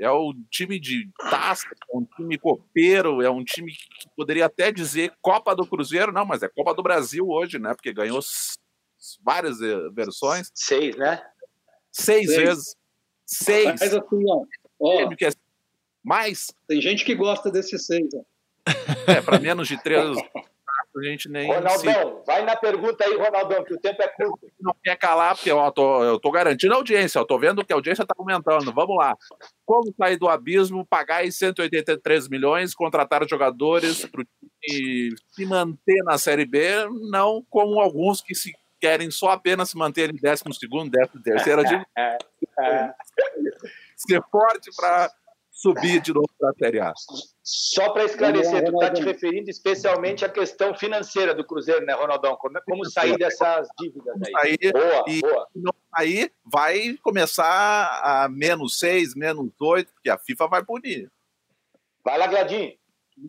[0.00, 4.70] É o time de taça, é um time copeiro, é um time que poderia até
[4.70, 7.74] dizer Copa do Cruzeiro, não, mas é Copa do Brasil hoje, né?
[7.74, 8.20] Porque ganhou
[9.24, 10.52] várias eh, versões.
[10.54, 11.20] Seis, né?
[11.90, 12.36] Seis, Seis.
[12.36, 12.76] vezes.
[13.26, 13.80] Seis.
[13.80, 14.44] Mas assim, ó,
[14.78, 15.30] ó, é
[16.04, 16.46] mais.
[16.68, 18.08] Tem gente que gosta desses seis.
[18.14, 18.22] Ó.
[19.06, 20.16] É, para menos de três
[20.98, 21.46] a gente nem.
[21.46, 22.26] Ronaldão, se...
[22.26, 24.46] vai na pergunta aí, Ronaldão, que o tempo é curto.
[24.60, 27.72] Não quer calar, porque eu tô, eu tô garantindo a audiência, eu tô vendo que
[27.72, 28.72] a audiência está aumentando.
[28.72, 29.16] Vamos lá.
[29.64, 36.02] Como sair do abismo, pagar aí 183 milhões, contratar jogadores para o time se manter
[36.04, 40.42] na Série B, não como alguns que se querem só apenas se manter em 12
[40.58, 41.64] segundo, 13 terceiro.
[41.64, 41.84] Digo,
[43.96, 45.10] ser forte para
[45.58, 46.94] subir de novo para a Série A.
[47.42, 52.36] Só para esclarecer, tu está te referindo especialmente à questão financeira do Cruzeiro, né, Ronaldão?
[52.36, 54.32] Como, como sair dessas dívidas aí?
[54.32, 55.48] Sair, boa, e boa.
[55.56, 61.10] não sair, vai começar a menos seis, menos oito, porque a FIFA vai punir.
[62.04, 62.74] Vai lá, Gladinho.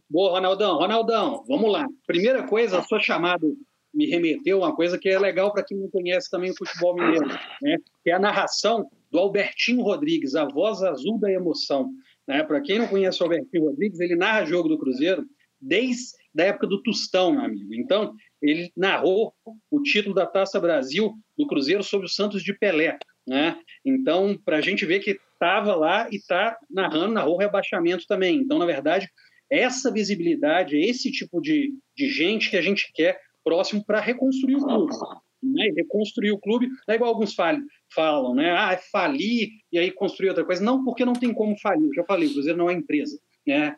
[0.07, 0.77] Boa, Ronaldão.
[0.77, 1.87] Ronaldão, vamos lá.
[2.05, 3.47] Primeira coisa, a sua chamada
[3.91, 6.93] me remeteu a uma coisa que é legal para quem não conhece também o futebol
[6.93, 7.27] mineiro,
[7.59, 7.77] né?
[8.03, 11.91] que é a narração do Albertinho Rodrigues, a voz azul da emoção.
[12.29, 12.43] Né?
[12.43, 15.25] Para quem não conhece o Albertinho Rodrigues, ele narra jogo do Cruzeiro
[15.59, 17.73] desde a época do Tostão, meu amigo.
[17.73, 19.33] Então, ele narrou
[19.71, 22.99] o título da Taça Brasil do Cruzeiro sobre o Santos de Pelé.
[23.27, 23.59] Né?
[23.83, 28.37] Então, para a gente ver que estava lá e está narrando, narrou rebaixamento também.
[28.37, 29.09] Então, na verdade,
[29.51, 34.65] essa visibilidade, esse tipo de, de gente que a gente quer próximo para reconstruir o
[34.65, 34.93] clube.
[35.41, 35.71] Né?
[35.75, 38.52] Reconstruir o clube, é igual alguns falam, falam, né?
[38.52, 40.63] Ah, falir e aí construir outra coisa.
[40.63, 41.88] Não, porque não tem como falir.
[41.88, 43.19] Eu já falei, o Cruzeiro não é empresa.
[43.47, 43.75] Né?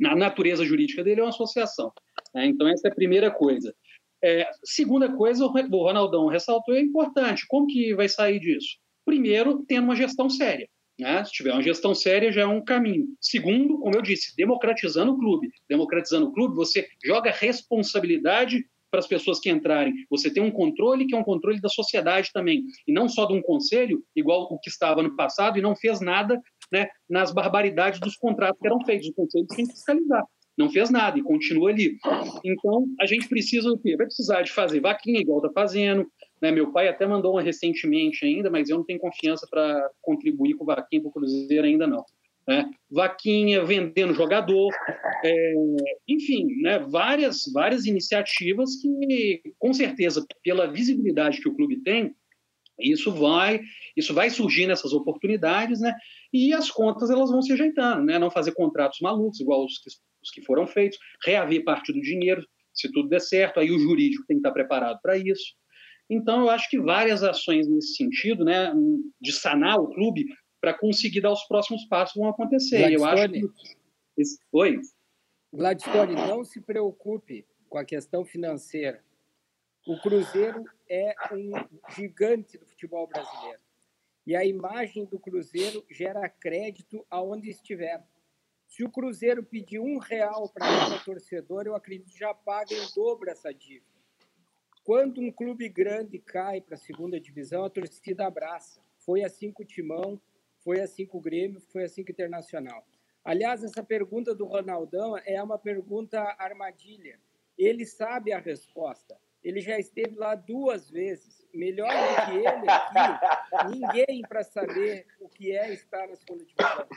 [0.00, 1.92] Na natureza jurídica dele é uma associação.
[2.34, 2.46] Né?
[2.46, 3.74] Então, essa é a primeira coisa.
[4.22, 7.46] É, segunda coisa, o Ronaldão ressaltou, é importante.
[7.46, 8.76] Como que vai sair disso?
[9.04, 10.68] Primeiro, tendo uma gestão séria.
[10.98, 11.24] Né?
[11.24, 13.06] Se tiver uma gestão séria, já é um caminho.
[13.20, 15.50] Segundo, como eu disse, democratizando o clube.
[15.68, 19.92] Democratizando o clube, você joga responsabilidade para as pessoas que entrarem.
[20.08, 23.34] Você tem um controle que é um controle da sociedade também, e não só de
[23.34, 26.40] um conselho, igual o que estava no passado, e não fez nada
[26.72, 29.08] né, nas barbaridades dos contratos que eram feitos.
[29.08, 30.24] O conselho tem que fiscalizar.
[30.56, 31.98] Não fez nada e continua ali.
[32.42, 33.94] Então, a gente precisa do quê?
[33.94, 36.06] Vai precisar de fazer vaquinha, igual está fazendo,
[36.40, 36.50] né?
[36.50, 40.64] Meu pai até mandou uma recentemente ainda, mas eu não tenho confiança para contribuir com
[40.64, 42.02] vaquinha para o Cruzeiro ainda não.
[42.46, 42.70] Né?
[42.90, 44.72] Vaquinha, vendendo jogador,
[45.24, 45.54] é,
[46.06, 46.78] enfim, né?
[46.78, 52.14] várias, várias iniciativas que, com certeza, pela visibilidade que o clube tem,
[52.78, 53.60] isso vai,
[53.96, 55.94] isso vai surgir nessas oportunidades, né?
[56.32, 58.18] E as contas elas vão se ajeitando, né?
[58.18, 59.88] Não fazer contratos malucos igual os que,
[60.22, 64.26] os que foram feitos, reaver parte do dinheiro, se tudo der certo, aí o jurídico
[64.26, 65.54] tem que estar preparado para isso.
[66.08, 68.72] Então, eu acho que várias ações nesse sentido, né,
[69.20, 70.26] de sanar o clube
[70.66, 72.78] para conseguir dar os próximos passos vão acontecer.
[72.78, 73.54] Gladstone, eu acho
[74.16, 74.24] que...
[74.50, 74.80] Oi?
[75.52, 79.00] Gladstone, não se preocupe com a questão financeira.
[79.86, 81.52] O Cruzeiro é um
[81.94, 83.60] gigante do futebol brasileiro.
[84.26, 88.04] E a imagem do Cruzeiro gera crédito aonde estiver.
[88.66, 92.92] Se o Cruzeiro pedir um real para cada torcedor, eu acredito que já paga em
[92.92, 93.86] dobro essa dívida.
[94.82, 98.84] Quando um clube grande cai para a segunda divisão, a torcida abraça.
[98.98, 100.20] Foi assim com o Timão,
[100.66, 102.84] foi assim com o Grêmio, foi assim com o Internacional.
[103.24, 107.20] Aliás, essa pergunta do Ronaldão é uma pergunta armadilha.
[107.56, 109.16] Ele sabe a resposta.
[109.44, 111.46] Ele já esteve lá duas vezes.
[111.54, 116.88] Melhor do que ele aqui, ninguém para saber o que é estar na segunda divisão.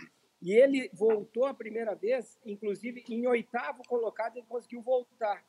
[0.41, 5.45] E ele voltou a primeira vez, inclusive em oitavo colocado, ele conseguiu voltar.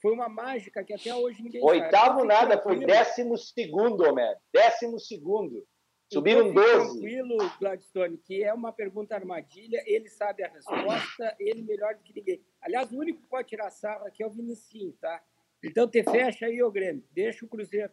[0.00, 2.28] Foi uma mágica que até hoje ninguém Oitavo sabe.
[2.28, 4.38] nada, foi décimo segundo, Homero.
[4.52, 5.66] Décimo segundo.
[6.14, 7.00] Subiram então, 12.
[7.00, 12.14] tranquilo, Gladstone, que é uma pergunta armadilha, ele sabe a resposta, ele melhor do que
[12.14, 12.40] ninguém.
[12.62, 15.22] Aliás, o único que pode tirar sarro aqui é o Vinicinho, tá?
[15.62, 17.04] Então, te fecha aí, ô Grêmio.
[17.12, 17.92] Deixa o Cruzeiro.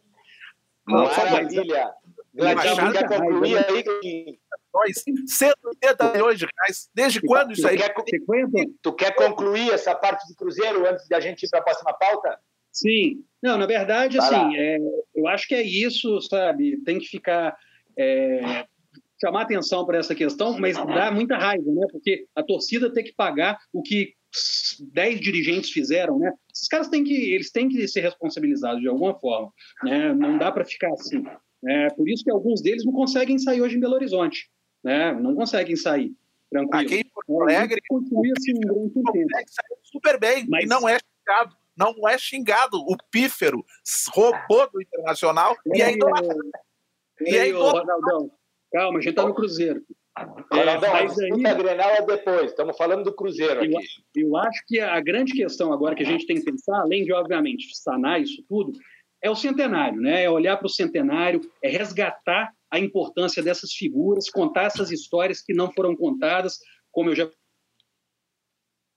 [0.86, 1.92] Maravilha.
[2.34, 3.82] Gladinho, quer concluir aí?
[3.82, 4.38] Gladinho?
[4.72, 6.90] Nós, 180 milhões de reais.
[6.94, 7.76] Desde quando isso Tu aí?
[7.76, 7.94] quer,
[8.82, 11.92] tu quer concluir essa parte do Cruzeiro antes de a gente ir para a próxima
[11.92, 12.38] pauta?
[12.72, 13.22] Sim.
[13.42, 14.78] Não, na verdade, Vai assim, é,
[15.14, 16.78] eu acho que é isso, sabe?
[16.84, 17.54] Tem que ficar.
[17.96, 18.64] É,
[19.20, 21.86] chamar atenção para essa questão, mas dá muita raiva, né?
[21.90, 24.14] Porque a torcida tem que pagar o que
[24.92, 26.32] 10 dirigentes fizeram, né?
[26.52, 29.52] Esses caras têm que, eles têm que ser responsabilizados de alguma forma,
[29.84, 30.12] né?
[30.14, 31.22] Não dá para ficar assim.
[31.64, 34.50] É por isso que alguns deles não conseguem sair hoje em Belo Horizonte,
[34.82, 35.12] né?
[35.12, 36.12] Não conseguem sair,
[36.50, 36.84] tranquilo.
[36.84, 39.28] Aqui em Porto Alegre, continua assim um grande tempo.
[39.46, 41.56] saiu super bem Mas- e não é xingado.
[41.76, 42.78] Não é xingado.
[42.78, 43.64] O pífero
[44.12, 46.40] roubou do Internacional e é Peraí, idolatrado.
[47.26, 47.70] E é Peraí, ô.
[47.70, 48.30] Ronaldão.
[48.72, 49.82] Calma, a gente tá no Cruzeiro.
[50.18, 50.22] É,
[50.56, 52.50] Ronaldão, a mas aí- disputa Grenal é depois.
[52.50, 53.86] Estamos falando do Cruzeiro Eu, aqui.
[54.16, 57.12] eu acho que a grande questão agora que a gente tem que pensar, além de,
[57.12, 58.72] obviamente, sanar isso tudo,
[59.22, 60.24] é o centenário, né?
[60.24, 65.54] É olhar para o centenário, é resgatar a importância dessas figuras, contar essas histórias que
[65.54, 66.58] não foram contadas,
[66.90, 67.30] como eu já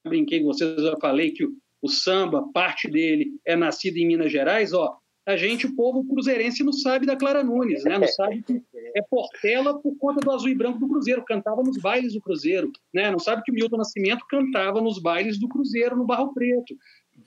[0.07, 4.05] brinquei com vocês, eu já falei que o, o samba, parte dele é nascido em
[4.07, 4.97] Minas Gerais, ó.
[5.25, 7.97] A gente, o povo cruzeirense, não sabe da Clara Nunes, né?
[7.97, 8.61] Não sabe que
[8.95, 12.71] é Portela por conta do azul e branco do Cruzeiro, cantava nos bailes do Cruzeiro,
[12.93, 13.09] né?
[13.09, 16.75] Não sabe que o Milton Nascimento cantava nos bailes do Cruzeiro no Barro Preto.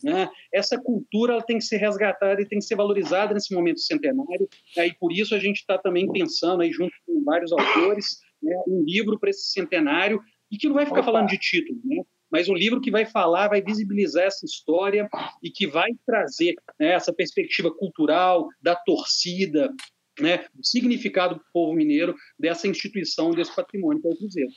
[0.03, 0.29] Né?
[0.53, 4.49] Essa cultura ela tem que ser resgatada e tem que ser valorizada nesse momento centenário.
[4.77, 4.89] Né?
[4.89, 8.85] E por isso a gente está também pensando aí junto com vários autores né, um
[8.85, 11.13] livro para esse centenário e que não vai ficar Opa.
[11.13, 12.03] falando de título, né?
[12.31, 15.09] Mas um livro que vai falar, vai visibilizar essa história
[15.43, 19.73] e que vai trazer né, essa perspectiva cultural da torcida,
[20.21, 24.51] né, o significado para o povo mineiro dessa instituição, desse patrimônio que é o Cruzeiro.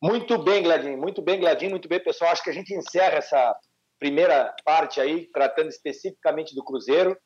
[0.00, 2.30] Muito bem, Gladinho, muito bem, Gladinho, muito bem, pessoal.
[2.30, 3.56] Acho que a gente encerra essa
[3.98, 7.18] primeira parte aí, tratando especificamente do Cruzeiro,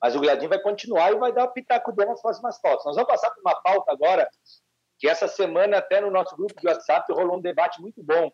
[0.00, 2.84] mas o Gladinho vai continuar e vai dar o pitaco dele nas próximas pautas.
[2.84, 4.28] Nós vamos passar por uma pauta agora,
[5.00, 8.30] que essa semana, até no nosso grupo de WhatsApp, rolou um debate muito bom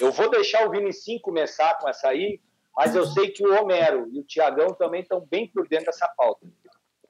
[0.00, 2.40] eu vou deixar o Vinicinho começar com essa aí,
[2.76, 6.08] mas eu sei que o Homero e o Tiagão também estão bem por dentro dessa
[6.16, 6.46] pauta.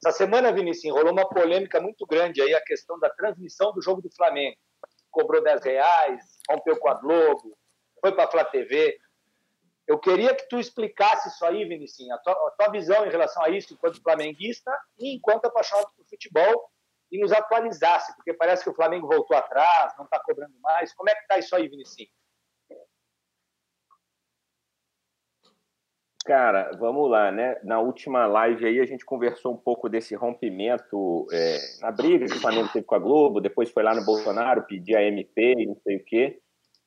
[0.04, 4.02] Essa semana, Vinicinho, rolou uma polêmica muito grande aí, a questão da transmissão do jogo
[4.02, 4.56] do Flamengo.
[5.10, 7.56] Cobrou 10 reais, rompeu com a Globo,
[8.00, 8.98] foi para a Flá TV.
[9.86, 13.48] Eu queria que tu explicasse isso aí, Vinicinho, a a tua visão em relação a
[13.48, 16.70] isso enquanto flamenguista e enquanto apaixonado por futebol
[17.10, 20.94] e nos atualizasse, porque parece que o Flamengo voltou atrás, não está cobrando mais.
[20.94, 22.08] Como é que está isso aí, Vinicinho?
[26.24, 27.56] Cara, vamos lá, né?
[27.64, 32.36] Na última live aí a gente conversou um pouco desse rompimento é, na briga que
[32.36, 35.66] o Flamengo teve com a Globo, depois foi lá no Bolsonaro pedir a MP e
[35.66, 36.38] não sei o quê.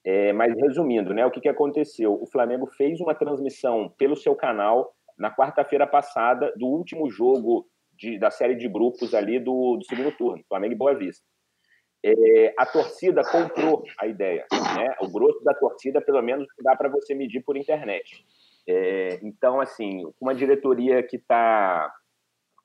[0.05, 1.25] É, mas resumindo, né?
[1.25, 2.13] O que, que aconteceu?
[2.21, 8.17] O Flamengo fez uma transmissão pelo seu canal na quarta-feira passada do último jogo de,
[8.17, 11.25] da série de grupos ali do, do segundo turno, Flamengo e Boa Vista.
[12.05, 14.45] É, a torcida comprou a ideia,
[14.77, 14.95] né?
[15.01, 18.23] O grosso da torcida, pelo menos, dá para você medir por internet.
[18.67, 21.91] É, então, assim, uma diretoria que está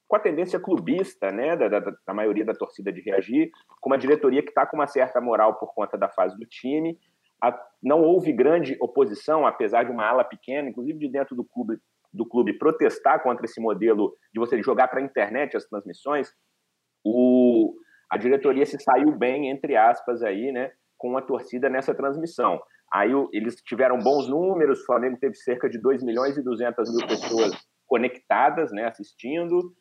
[0.08, 3.48] com a tendência clubista, né, da, da, da, maioria da torcida de reagir,
[3.80, 6.98] com uma diretoria que está com uma certa moral por conta da fase do time.
[7.40, 11.78] A, não houve grande oposição, apesar de uma ala pequena, inclusive de dentro do clube,
[12.12, 16.32] do clube protestar contra esse modelo de você jogar para a internet as transmissões.
[17.04, 17.76] O,
[18.10, 22.60] a diretoria se saiu bem, entre aspas, aí, né, com a torcida nessa transmissão.
[22.92, 27.06] Aí eles tiveram bons números, o Flamengo teve cerca de 2 milhões e 200 mil
[27.06, 27.52] pessoas
[27.86, 29.72] conectadas, né, assistindo.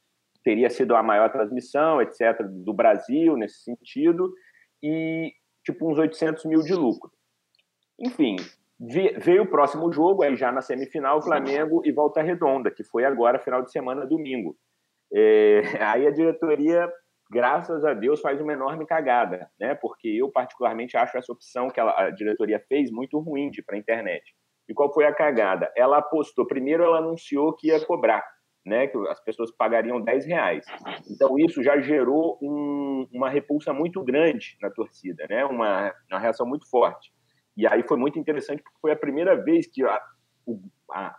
[0.44, 4.32] Teria sido a maior transmissão, etc., do Brasil nesse sentido,
[4.82, 5.34] e
[5.66, 7.12] tipo uns 800 mil de lucro.
[8.00, 8.38] Enfim,
[8.80, 13.40] veio o próximo jogo, aí já na semifinal, Flamengo e Volta Redonda, que foi agora,
[13.40, 14.56] final de semana, domingo.
[15.14, 16.90] É, aí a diretoria
[17.30, 19.76] graças a Deus, faz uma enorme cagada, né?
[19.76, 24.24] Porque eu, particularmente, acho essa opção que a diretoria fez muito ruim para a internet.
[24.68, 25.72] E qual foi a cagada?
[25.76, 28.24] Ela apostou, primeiro ela anunciou que ia cobrar,
[28.66, 28.88] né?
[28.88, 30.66] Que as pessoas pagariam 10 reais.
[31.10, 35.46] Então, isso já gerou um, uma repulsa muito grande na torcida, né?
[35.46, 37.12] Uma, uma reação muito forte.
[37.56, 40.02] E aí foi muito interessante, porque foi a primeira vez que a,
[40.92, 41.16] a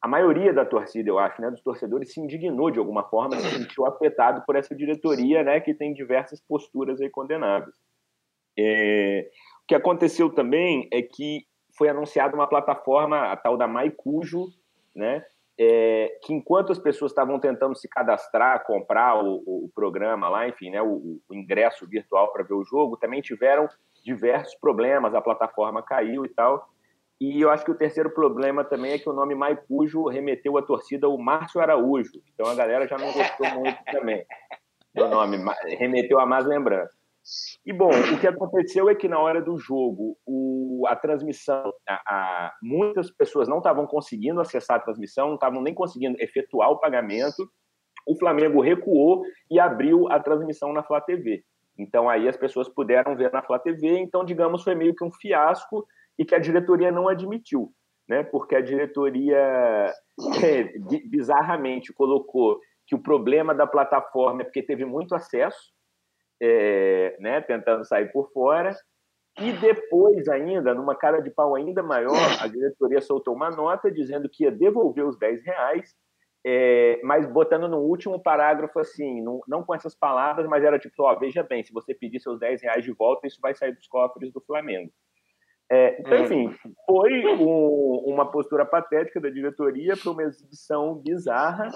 [0.00, 3.58] a maioria da torcida, eu acho, né, dos torcedores se indignou de alguma forma, se
[3.58, 7.74] sentiu afetado por essa diretoria, né, que tem diversas posturas aí condenáveis.
[8.58, 9.28] É,
[9.62, 11.44] o que aconteceu também é que
[11.76, 14.46] foi anunciada uma plataforma, a tal da Maicujo,
[14.96, 15.22] né,
[15.58, 20.70] é, que enquanto as pessoas estavam tentando se cadastrar, comprar o, o programa lá, enfim,
[20.70, 23.68] né, o, o ingresso virtual para ver o jogo, também tiveram
[24.02, 26.66] diversos problemas, a plataforma caiu e tal.
[27.20, 30.62] E eu acho que o terceiro problema também é que o nome Maicujo remeteu a
[30.62, 32.22] torcida ao Márcio Araújo.
[32.32, 34.24] Então a galera já não gostou muito também
[34.94, 35.38] do nome,
[35.78, 36.94] remeteu a mais lembrança.
[37.64, 41.94] E bom, o que aconteceu é que na hora do jogo, o, a transmissão, a,
[42.06, 46.78] a, muitas pessoas não estavam conseguindo acessar a transmissão, não estavam nem conseguindo efetuar o
[46.78, 47.48] pagamento.
[48.06, 51.44] O Flamengo recuou e abriu a transmissão na Flá TV.
[51.78, 53.98] Então aí as pessoas puderam ver na Flá TV.
[53.98, 55.86] Então, digamos, foi meio que um fiasco
[56.20, 57.72] e que a diretoria não admitiu,
[58.06, 58.22] né?
[58.22, 59.38] Porque a diretoria
[60.44, 60.64] é,
[61.08, 65.72] bizarramente colocou que o problema da plataforma é porque teve muito acesso,
[66.38, 67.40] é, né?
[67.40, 68.76] Tentando sair por fora.
[69.40, 74.28] E depois, ainda, numa cara de pau ainda maior, a diretoria soltou uma nota dizendo
[74.28, 75.94] que ia devolver os 10 reais,
[76.44, 81.02] é, mas botando no último parágrafo assim, não, não, com essas palavras, mas era tipo,
[81.02, 83.86] ó, veja bem, se você pedir seus 10 reais de volta, isso vai sair dos
[83.86, 84.92] cofres do Flamengo.
[85.72, 86.52] É, então, enfim,
[86.84, 91.68] foi um, uma postura patética da diretoria para uma exibição bizarra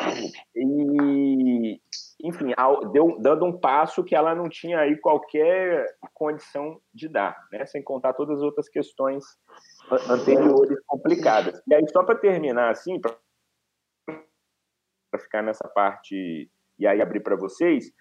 [0.53, 1.81] e,
[2.21, 2.53] enfim,
[2.93, 7.65] deu, dando um passo que ela não tinha aí qualquer condição de dar, né?
[7.67, 9.25] sem contar todas as outras questões
[10.11, 11.63] anteriores complicadas.
[11.69, 13.17] E aí, só para terminar, assim, para
[15.21, 17.93] ficar nessa parte e aí abrir para vocês,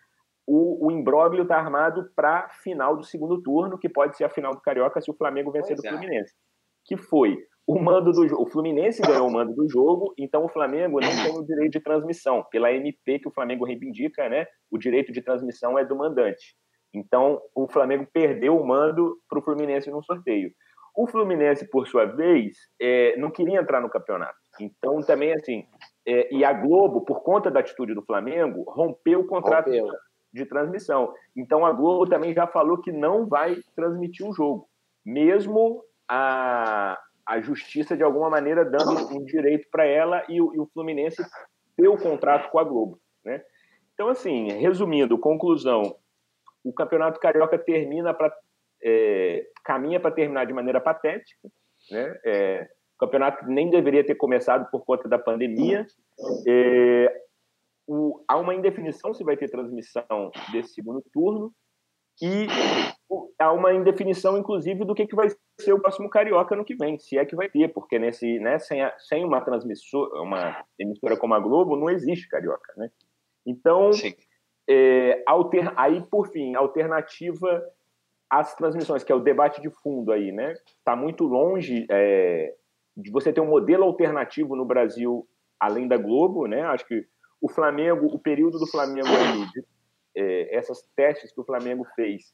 [0.45, 4.53] o, o imbróglio está armado para final do segundo turno, que pode ser a final
[4.53, 5.91] do Carioca se o Flamengo vencer pois do é.
[5.91, 6.33] Fluminense.
[6.85, 10.99] Que foi o mando do O Fluminense ganhou o mando do jogo, então o Flamengo
[10.99, 12.43] não tem o direito de transmissão.
[12.51, 14.45] Pela MP que o Flamengo reivindica, né?
[14.69, 16.55] O direito de transmissão é do mandante.
[16.93, 20.51] Então, o Flamengo perdeu o mando para o Fluminense no sorteio.
[20.95, 24.37] O Fluminense, por sua vez, é, não queria entrar no campeonato.
[24.59, 25.65] Então, também, assim,
[26.05, 29.87] é, e a Globo, por conta da atitude do Flamengo, rompeu o contrato Rompeu.
[30.33, 31.13] De transmissão.
[31.35, 34.67] Então, a Globo também já falou que não vai transmitir o jogo,
[35.05, 40.59] mesmo a, a justiça, de alguma maneira, dando um direito para ela e o, e
[40.59, 41.23] o Fluminense
[41.77, 42.99] ter o contrato com a Globo.
[43.23, 43.41] Né?
[43.93, 45.95] Então, assim, resumindo, conclusão:
[46.63, 48.33] o Campeonato Carioca termina para
[48.83, 51.49] é, caminha para terminar de maneira patética,
[51.89, 52.19] né?
[52.25, 55.85] É, o campeonato nem deveria ter começado por conta da pandemia.
[56.47, 57.22] É,
[57.87, 61.53] o, há uma indefinição se vai ter transmissão desse segundo turno
[62.21, 62.47] e
[63.39, 65.27] há uma indefinição, inclusive, do que, que vai
[65.59, 68.59] ser o próximo Carioca no que vem, se é que vai ter, porque nesse, né,
[68.59, 72.89] sem, a- sem uma transmissora, uma emissora como a Globo, não existe Carioca, né?
[73.45, 73.91] Então,
[74.69, 77.63] é, alter- aí, por fim, alternativa
[78.29, 80.53] às transmissões, que é o debate de fundo aí, né?
[80.53, 82.55] Está muito longe é,
[82.95, 85.27] de você ter um modelo alternativo no Brasil
[85.59, 86.61] além da Globo, né?
[86.63, 87.05] Acho que
[87.43, 89.65] o Flamengo, o período do Flamengo aí, de,
[90.15, 92.33] é, essas testes que o Flamengo fez,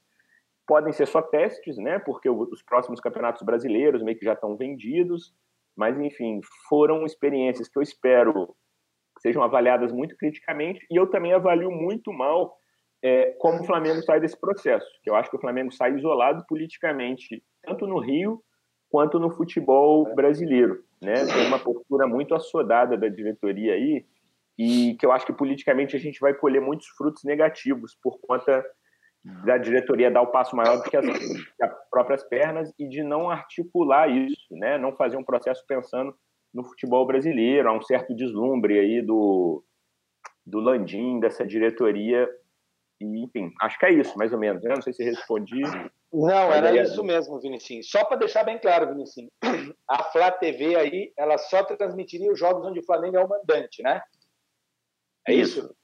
[0.67, 1.97] podem ser só testes, né?
[1.97, 5.33] Porque os próximos campeonatos brasileiros meio que já estão vendidos,
[5.75, 8.55] mas enfim, foram experiências que eu espero
[9.19, 12.57] sejam avaliadas muito criticamente e eu também avalio muito mal
[13.01, 16.45] é, como o Flamengo sai desse processo, que eu acho que o Flamengo sai isolado
[16.47, 18.41] politicamente, tanto no Rio
[18.89, 21.25] quanto no futebol brasileiro, né?
[21.25, 24.05] Tem uma postura muito assodada da diretoria aí
[24.59, 28.61] e que eu acho que politicamente a gente vai colher muitos frutos negativos por conta
[29.45, 33.29] da diretoria dar o passo maior do que as, as próprias pernas e de não
[33.29, 34.77] articular isso, né?
[34.77, 36.13] Não fazer um processo pensando
[36.53, 39.63] no futebol brasileiro, há um certo deslumbre aí do
[40.45, 42.27] do Landim, dessa diretoria
[42.99, 44.61] e enfim, acho que é isso, mais ou menos.
[44.61, 44.73] né?
[44.75, 45.61] Não sei se respondi.
[46.11, 47.83] Não, era aí, isso mesmo, Vinicinho.
[47.83, 49.29] Só para deixar bem claro, Vinicinho,
[49.87, 53.81] a Flá TV aí, ela só transmitiria os jogos onde o Flamengo é o mandante,
[53.83, 54.01] né?
[55.29, 55.75] É isso?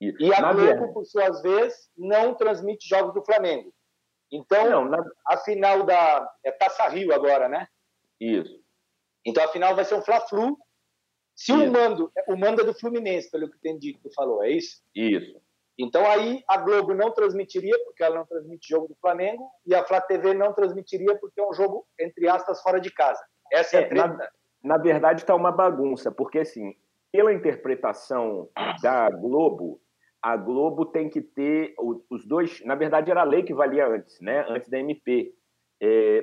[0.00, 0.16] Isso.
[0.20, 3.72] E a Na Globo, verdade- por suas vezes, não transmite jogos do Flamengo.
[4.30, 7.68] Então, Não, na- a final da é Taça Rio agora, né?
[8.20, 8.60] isso.
[9.24, 10.56] Então a final vai ser um Fla-Flu.
[11.34, 11.62] Se Isso.
[11.64, 14.82] o mando, o mando é do Fluminense, pelo que entendi que tu falou, é isso?
[14.94, 15.40] Isso.
[15.78, 19.84] Então aí a Globo não transmitiria, porque ela não transmite jogo do Flamengo, e a
[19.84, 23.24] Flá TV não transmitiria, porque é um jogo, entre aspas, fora de casa.
[23.52, 24.08] Essa é, a É, treta.
[24.08, 24.30] na,
[24.62, 26.76] na verdade, está uma bagunça, porque, assim,
[27.12, 28.48] pela interpretação
[28.82, 29.80] da Globo,
[30.22, 31.74] a Globo tem que ter
[32.08, 32.64] os dois.
[32.64, 34.46] Na verdade, era a lei que valia antes, né?
[34.48, 35.34] Antes da MP.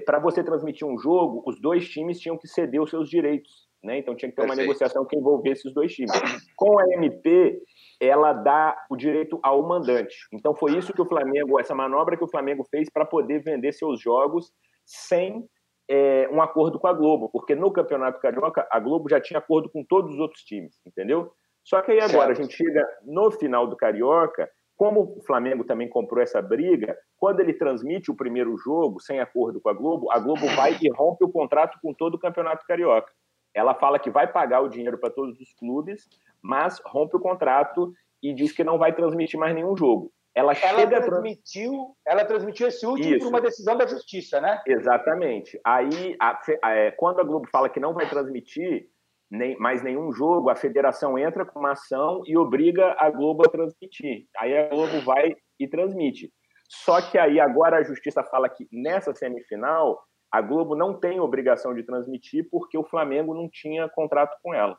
[0.06, 3.98] Para você transmitir um jogo, os dois times tinham que ceder os seus direitos, né?
[3.98, 4.68] Então tinha que ter uma Perfeito.
[4.68, 6.12] negociação que envolvesse os dois times.
[6.56, 7.62] Com a MP,
[8.00, 10.16] ela dá o direito ao mandante.
[10.34, 13.74] Então foi isso que o Flamengo, essa manobra que o Flamengo fez para poder vender
[13.74, 14.52] seus jogos
[14.86, 15.46] sem
[15.90, 19.70] é, um acordo com a Globo, porque no Campeonato Carioca a Globo já tinha acordo
[19.70, 21.32] com todos os outros times, entendeu?
[21.64, 22.32] Só que aí agora Certo.
[22.32, 27.42] a gente chega no final do Carioca, como o Flamengo também comprou essa briga, quando
[27.42, 31.26] ele transmite o primeiro jogo sem acordo com a Globo, a Globo vai e rompe
[31.26, 33.12] o contrato com todo o Campeonato Carioca.
[33.54, 36.08] Ela fala que vai pagar o dinheiro para todos os clubes,
[36.42, 40.12] mas rompe o contrato e diz que não vai transmitir mais nenhum jogo.
[40.40, 43.26] Ela, Ela chega a trans- transmitiu, ela transmitiu esse último Isso.
[43.26, 44.62] por uma decisão da justiça, né?
[44.66, 45.60] Exatamente.
[45.66, 48.88] Aí, a fe- é, quando a Globo fala que não vai transmitir
[49.30, 53.50] nem, mais nenhum jogo, a federação entra com uma ação e obriga a Globo a
[53.50, 54.26] transmitir.
[54.38, 56.32] Aí a Globo vai e transmite.
[56.68, 61.74] Só que aí agora a justiça fala que nessa semifinal a Globo não tem obrigação
[61.74, 64.78] de transmitir porque o Flamengo não tinha contrato com ela.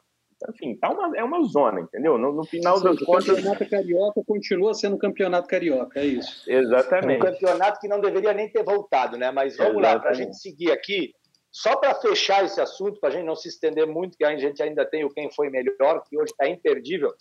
[0.48, 2.16] Enfim, tá uma, é uma zona, entendeu?
[2.16, 6.06] No, no final Ou das seja, o contas, campeonato carioca continua sendo campeonato carioca, é
[6.06, 6.48] isso.
[6.48, 7.20] Um exatamente.
[7.20, 9.30] campeonato que não deveria nem ter voltado, né?
[9.30, 10.18] Mas vamos lá, para a Exatamente.
[10.18, 11.12] gente seguir aqui,
[11.52, 14.62] só para fechar esse assunto, para a gente não se estender muito, que a gente
[14.62, 17.12] ainda tem o quem foi melhor, que hoje está imperdível.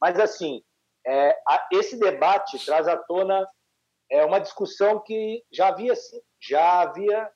[0.00, 0.60] Mas assim,
[1.06, 3.46] é, a- esse debate traz à tona
[4.10, 7.28] é, uma discussão que já havia, assim, já havia,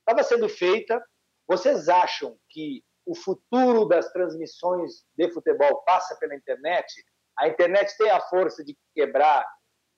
[0.00, 1.00] estava sendo feita.
[1.48, 7.04] Vocês acham que o futuro das transmissões de futebol passa pela internet?
[7.38, 9.46] A internet tem a força de quebrar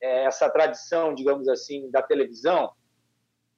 [0.00, 2.72] é, essa tradição, digamos assim, da televisão?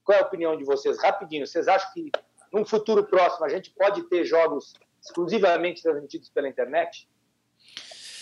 [0.04, 1.02] Qual é a opinião de vocês?
[1.02, 2.10] Rapidinho, vocês acham que
[2.52, 7.08] num futuro próximo a gente pode ter jogos exclusivamente transmitidos pela internet?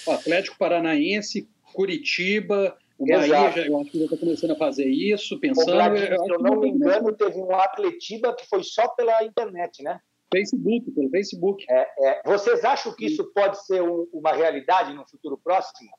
[0.08, 3.30] Atlético Paranaense, Curitiba, o Exato.
[3.30, 5.72] Bahia já, eu acho que já está começando a fazer isso, pensando.
[5.72, 9.24] Gladys, eu acho se eu não me engano, teve um Atletiba que foi só pela
[9.24, 10.00] internet, né?
[10.32, 11.64] Facebook, pelo Facebook.
[11.68, 15.90] É, é, vocês acham que isso pode ser um- uma realidade no futuro próximo?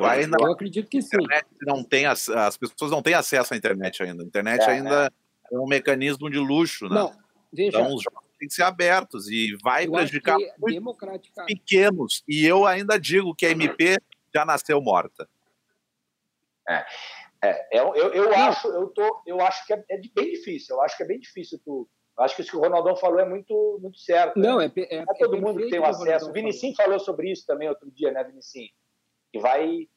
[0.00, 1.08] Ainda Eu acredito que sim.
[1.16, 4.22] internet não tem as, as pessoas não têm acesso à internet ainda.
[4.22, 5.12] A internet É, ainda
[5.52, 6.96] é um mecanismo de luxo, né?
[6.96, 7.12] Não,
[7.52, 10.36] veja, Então os jogos têm que ser abertos e vai prejudicar
[10.66, 11.46] democraticar.
[11.46, 12.22] pequenos.
[12.28, 13.96] E eu ainda digo que a MP
[14.34, 15.28] já nasceu morta.
[17.42, 20.76] É, eu, eu, eu acho, eu, tô, eu acho que é, é bem difícil.
[20.76, 21.88] Eu acho que é bem difícil tu.
[22.20, 24.38] Acho que isso que o Ronaldão falou é muito, muito certo.
[24.38, 24.70] Não, né?
[24.76, 26.28] é, é, é todo é mundo que tem o acesso.
[26.28, 28.68] O Vinicim falou sobre isso também outro dia, né, Vinicim?
[29.32, 29.88] Que vai,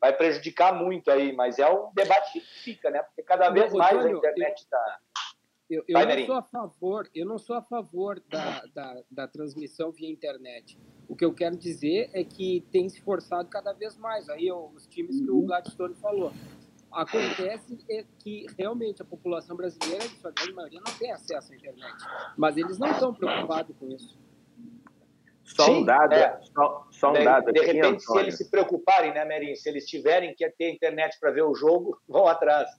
[0.00, 3.02] vai prejudicar muito aí, mas é um debate que fica, né?
[3.02, 4.98] Porque cada vez mais a Antônio, internet está.
[5.68, 9.90] Eu, eu não sou a favor, eu não sou a favor da, da, da transmissão
[9.90, 10.78] via internet.
[11.08, 14.28] O que eu quero dizer é que tem se forçado cada vez mais.
[14.28, 15.38] Aí os times que Uhum.
[15.38, 16.30] o Gladstone falou.
[16.92, 21.56] Acontece é que realmente a população brasileira, em sua grande maioria, não tem acesso à
[21.56, 21.94] internet.
[22.36, 24.18] Mas eles não estão preocupados com isso.
[25.44, 26.40] Só Sim, um dado, é.
[26.54, 28.22] só, só um de, dado de aqui, repente, se Antônio.
[28.24, 29.56] eles se preocuparem, né, Merinho?
[29.56, 32.70] Se eles tiverem que ter internet para ver o jogo, vão atrás.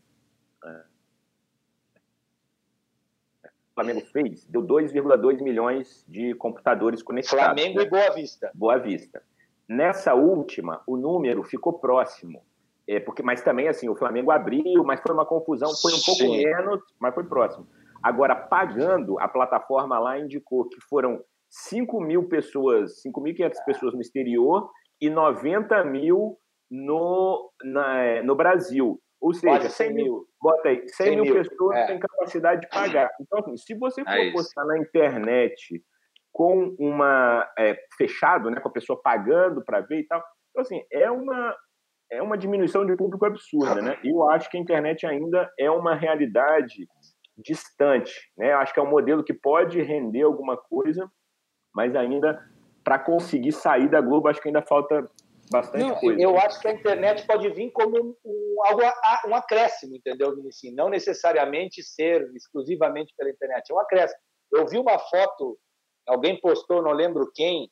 [3.43, 7.43] O Flamengo fez, deu 2,2 milhões de computadores conectados.
[7.43, 7.86] Flamengo né?
[7.86, 8.51] e Boa Vista.
[8.53, 9.24] Boa Vista.
[9.68, 12.45] Nessa última, o número ficou próximo.
[12.88, 16.22] É, porque, mas também, assim, o Flamengo abriu, mas foi uma confusão, foi um pouco
[16.22, 16.44] Sim.
[16.44, 17.68] menos, mas foi próximo.
[18.02, 24.70] Agora, pagando, a plataforma lá indicou que foram 5 mil pessoas, 5.500 pessoas no exterior
[25.00, 26.38] e 90 mil
[26.70, 29.00] no, na- no Brasil.
[29.22, 31.86] Ou seja, Quase 100 100 mil, bota aí, 100, 100 mil, mil, pessoas é.
[31.86, 33.10] têm capacidade de pagar.
[33.22, 35.82] Então, assim, se você for É postar na internet
[36.34, 40.84] com uma é, fechado, né, com a pessoa pagando para ver e tal, então assim
[40.92, 41.56] é uma
[42.14, 43.97] é uma diminuição de público absurda, né?
[44.03, 46.88] Eu acho que a internet ainda é uma realidade
[47.38, 48.53] distante, né?
[48.53, 51.09] Acho que é um modelo que pode render alguma coisa,
[51.74, 52.39] mas ainda
[52.84, 55.09] para conseguir sair da Globo, acho que ainda falta
[55.49, 56.22] bastante Não, coisa.
[56.22, 60.36] Eu acho que a internet pode vir como um, um, algo a- um acréscimo, entendeu,
[60.36, 60.76] Vinicius?
[60.76, 64.20] Não necessariamente ser exclusivamente pela internet, é um acréscimo.
[64.51, 65.57] Eu vi uma foto,
[66.07, 67.72] alguém postou, não lembro quem,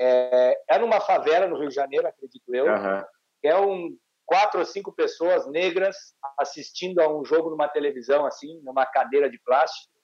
[0.00, 3.04] é, é numa favela no Rio de Janeiro, acredito eu, Aham.
[3.46, 5.96] Que é um quatro ou cinco pessoas negras
[6.36, 9.94] assistindo a um jogo numa televisão assim, numa cadeira de plástico,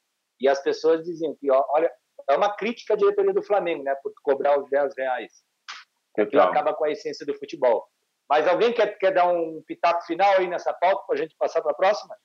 [0.40, 1.92] e as pessoas diziam que, olha,
[2.30, 5.32] é uma crítica à diretoria do Flamengo, né, por cobrar os 10 reais.
[6.16, 6.50] Aquilo Total.
[6.50, 7.84] acaba com a essência do futebol.
[8.30, 11.60] Mas alguém quer, quer dar um pitaco final aí nessa pauta para a gente passar
[11.60, 12.16] para a próxima?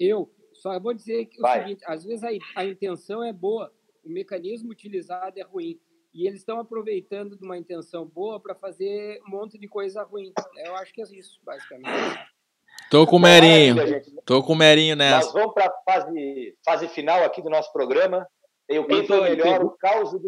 [0.00, 1.60] Eu só vou dizer que o Vai.
[1.60, 3.72] seguinte, às vezes a, a intenção é boa,
[4.04, 5.80] o mecanismo utilizado é ruim.
[6.12, 10.32] E eles estão aproveitando de uma intenção boa para fazer um monte de coisa ruim.
[10.64, 12.18] Eu acho que é isso, basicamente.
[12.90, 13.76] Tô com o Merinho.
[14.24, 15.32] Tô com o Merinho Nós nessa.
[15.32, 18.26] vamos para a fase, fase final aqui do nosso programa.
[18.66, 20.20] Tem o quem foi melhor, o caos do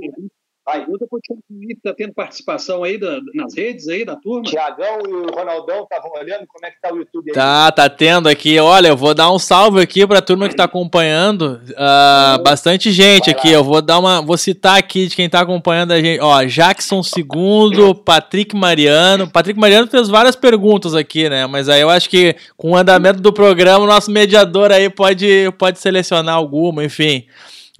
[0.64, 0.78] Vai.
[0.78, 4.42] Pergunta pro Thiago aí, que tá tendo participação aí da- nas redes aí da turma.
[4.44, 7.34] Tiagão e o Ronaldão estavam olhando como é que tá o YouTube aí.
[7.34, 8.58] Tá, tá tendo aqui.
[8.60, 11.60] Olha, eu vou dar um salve aqui pra turma que tá acompanhando.
[11.76, 13.48] Ah, bastante gente Vai aqui.
[13.48, 13.54] lá.
[13.54, 14.22] Eu vou dar uma.
[14.22, 16.20] Vou citar aqui de quem tá acompanhando a gente.
[16.20, 19.28] Ó, Jackson II, Patrick Mariano.
[19.28, 21.44] Patrick Mariano fez várias perguntas aqui, né?
[21.46, 25.50] Mas aí eu acho que com o andamento do programa, o nosso mediador aí pode,
[25.58, 27.24] pode selecionar alguma, enfim.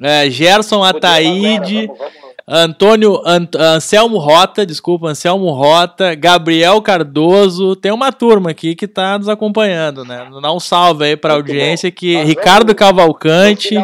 [0.03, 1.87] É, Gerson Ataíde.
[1.87, 8.75] vamos- vamos- Antônio Ant- Anselmo Rota, desculpa, Anselmo Rota, Gabriel Cardoso, tem uma turma aqui
[8.75, 10.29] que tá nos acompanhando, né?
[10.43, 11.95] Dá um salve aí pra Muito audiência bom.
[11.97, 13.75] que Nós Ricardo vamos- Cavalcante,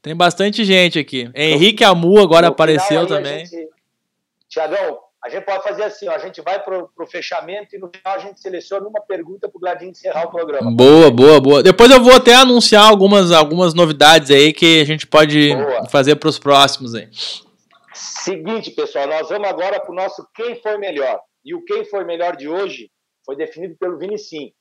[0.00, 1.28] tem bastante gente aqui.
[1.34, 3.34] Henrique Amu agora no apareceu também.
[3.42, 3.68] A gente...
[4.48, 7.90] Tiagão, a gente pode fazer assim, ó, a gente vai pro, pro fechamento e no
[7.94, 10.70] final a gente seleciona uma pergunta pro Gladinho encerrar o programa.
[10.70, 11.62] Boa, boa, boa.
[11.62, 15.86] Depois eu vou até anunciar algumas, algumas novidades aí que a gente pode Boa.
[15.90, 17.08] fazer pros próximos aí.
[17.92, 21.20] Seguinte, pessoal, nós vamos agora pro nosso Quem Foi Melhor.
[21.44, 22.90] E o Quem Foi Melhor de hoje
[23.24, 24.52] foi definido pelo Vinicim.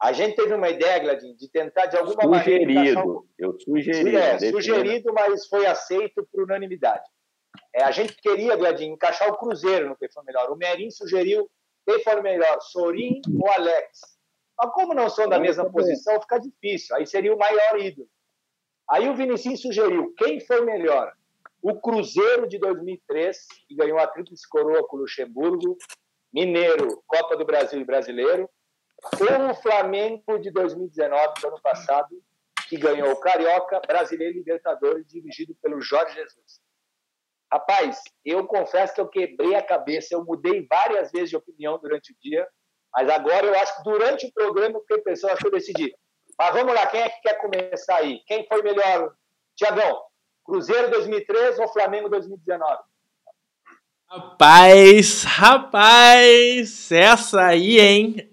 [0.00, 2.70] A gente teve uma ideia, Gladinho, de tentar de alguma maneira...
[2.70, 3.26] encaixar um- Sugerido.
[3.38, 4.16] Eu sugeri.
[4.16, 7.02] É, sugerido, mas foi aceito por unanimidade.
[7.74, 10.50] É, a gente queria, Gladinho, encaixar o Cruzeiro no quem foi melhor.
[10.50, 11.50] O Merim sugeriu
[11.86, 14.00] quem foi melhor, Sorin ou Alex.
[14.56, 16.94] Mas como não são da mesma posição, fica difícil.
[16.96, 18.08] Aí seria o maior ídolo.
[18.88, 21.12] Aí o Vinicius sugeriu quem foi melhor.
[21.62, 25.76] O Cruzeiro de 2003, que ganhou a Tríplice Coroa com o Luxemburgo,
[26.32, 28.48] Mineiro, Copa do Brasil e Brasileiro,
[29.02, 32.22] ou o Flamengo de 2019, do ano passado,
[32.68, 36.60] que ganhou o Carioca, Brasileiro e Libertadores, dirigido pelo Jorge Jesus.
[37.52, 42.12] Rapaz, eu confesso que eu quebrei a cabeça, eu mudei várias vezes de opinião durante
[42.12, 42.46] o dia,
[42.92, 45.94] mas agora eu acho que durante o programa eu fiquei pensando, acho que eu decidi.
[46.38, 48.20] Mas vamos lá, quem é que quer começar aí?
[48.26, 49.12] Quem foi melhor?
[49.56, 50.02] Tiagão,
[50.44, 52.82] Cruzeiro 2013 ou Flamengo 2019?
[54.08, 58.30] Rapaz, rapaz, essa aí, hein?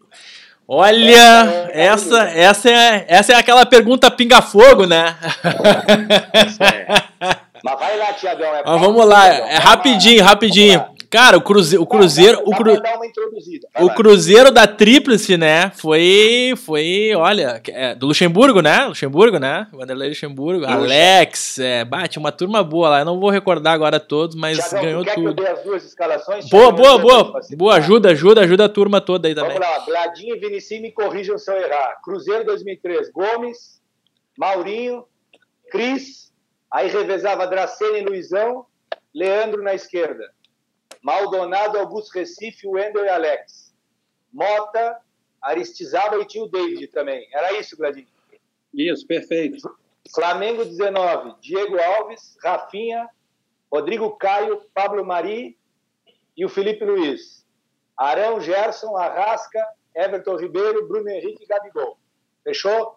[0.68, 5.06] Olha, é, é, essa, essa, é, essa é aquela pergunta pinga-fogo, né?
[7.64, 8.56] Mas vai lá, Tiagão.
[8.56, 10.84] É Mas vamos lá, é rapidinho, rapidinho.
[11.12, 12.42] Cara, o, cruze, o Cruzeiro.
[12.46, 12.72] O, cru,
[13.82, 13.90] o.
[13.94, 15.70] Cruzeiro da Tríplice, né?
[15.72, 16.54] Foi.
[16.56, 18.86] Foi, olha, é, do Luxemburgo, né?
[18.86, 19.68] Luxemburgo, né?
[19.74, 20.66] Vanderlei Luxemburgo.
[20.66, 23.00] Alex, é, bate uma turma boa lá.
[23.00, 25.36] Eu não vou recordar agora todos, mas ganhou quer tudo.
[25.36, 26.48] que eu dê as duas escalações?
[26.48, 27.42] Boa, boa, boa.
[27.58, 29.60] Boa, ajuda, ajuda, ajuda a turma toda aí também.
[29.60, 32.00] Vamos lá, Gladinho e Vinicinho me corrijam se eu errar.
[32.02, 33.82] Cruzeiro 2003, Gomes,
[34.38, 35.04] Maurinho,
[35.70, 36.31] Cris,
[36.72, 38.66] aí revezava Dracena e Luizão,
[39.14, 40.34] Leandro na esquerda.
[41.02, 43.74] Maldonado, Augusto Recife, Wendel e Alex.
[44.32, 44.98] Mota,
[45.42, 47.28] Aristizaba e tinha o David também.
[47.34, 48.08] Era isso, Gladinho.
[48.74, 49.58] Isso, perfeito.
[50.14, 53.10] Flamengo 19, Diego Alves, Rafinha,
[53.72, 55.58] Rodrigo Caio, Pablo Mari
[56.36, 57.46] e o Felipe Luiz.
[57.98, 59.66] Arão, Gerson, Arrasca,
[59.96, 61.98] Everton Ribeiro, Bruno Henrique e Gabigol.
[62.44, 62.96] Fechou?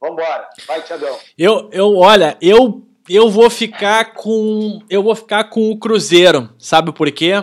[0.00, 0.48] Vambora.
[0.66, 1.18] Vai, Tiagão.
[1.36, 6.92] Eu, eu, olha, eu, eu vou ficar com, eu vou ficar com o Cruzeiro, sabe
[6.92, 7.42] por quê?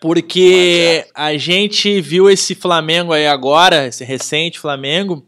[0.00, 5.24] Porque a gente viu esse Flamengo aí agora, esse recente Flamengo.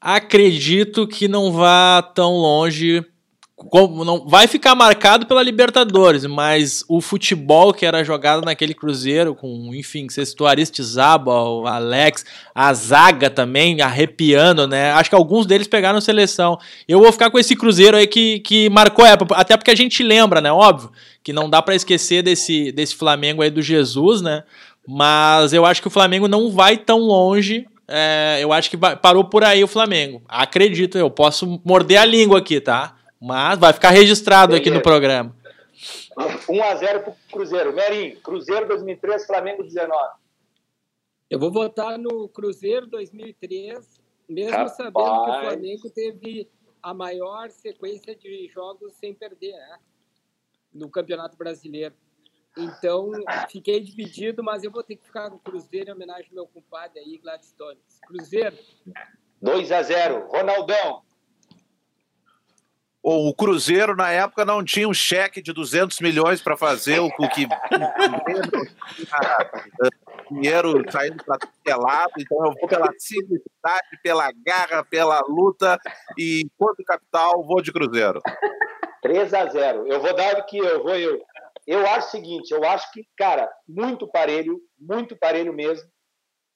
[0.00, 3.04] Acredito que não vá tão longe.
[3.56, 9.34] Como- Não, vai ficar marcado pela Libertadores, mas o futebol que era jogado naquele Cruzeiro,
[9.34, 14.92] com, enfim, você citou Aristizaba, o Alex, a zaga também, arrepiando, né?
[14.92, 16.58] Acho que alguns deles pegaram seleção.
[16.86, 20.02] Eu vou ficar com esse Cruzeiro aí que, que marcou época, até porque a gente
[20.02, 20.52] lembra, né?
[20.52, 20.90] Óbvio,
[21.24, 24.44] que não dá pra esquecer desse, desse Flamengo aí do Jesus, né?
[24.86, 27.66] Mas eu acho que o Flamengo não vai tão longe.
[27.88, 30.20] é, eu acho que parou por aí o Flamengo.
[30.28, 32.95] Acredito, eu posso morder a língua aqui, tá?
[33.26, 35.34] Mas vai ficar registrado aqui no programa.
[36.16, 37.72] 1x0 pro Cruzeiro.
[37.72, 40.14] Merim, Cruzeiro 2003, Flamengo 19.
[41.28, 44.76] Eu vou votar no Cruzeiro 2003, mesmo Rapaz.
[44.76, 46.48] sabendo que o Flamengo teve
[46.80, 49.78] a maior sequência de jogos sem perder né,
[50.72, 51.96] no Campeonato Brasileiro.
[52.56, 53.10] Então,
[53.50, 56.46] fiquei dividido, mas eu vou ter que ficar com o Cruzeiro em homenagem ao meu
[56.46, 57.80] compadre aí, Gladstone.
[58.06, 58.56] Cruzeiro,
[59.42, 60.28] 2x0.
[60.28, 61.02] Ronaldão.
[63.08, 67.28] O Cruzeiro, na época, não tinha um cheque de 200 milhões para fazer o o
[67.28, 67.46] que.
[70.28, 75.78] dinheiro saindo para lado, então eu vou pela simplicidade, pela garra, pela luta
[76.18, 78.20] e quanto capital, vou de Cruzeiro.
[79.02, 81.22] 3 a 0 Eu vou dar aqui, eu vou eu.
[81.64, 85.88] Eu acho o seguinte, eu acho que, cara, muito parelho, muito parelho mesmo.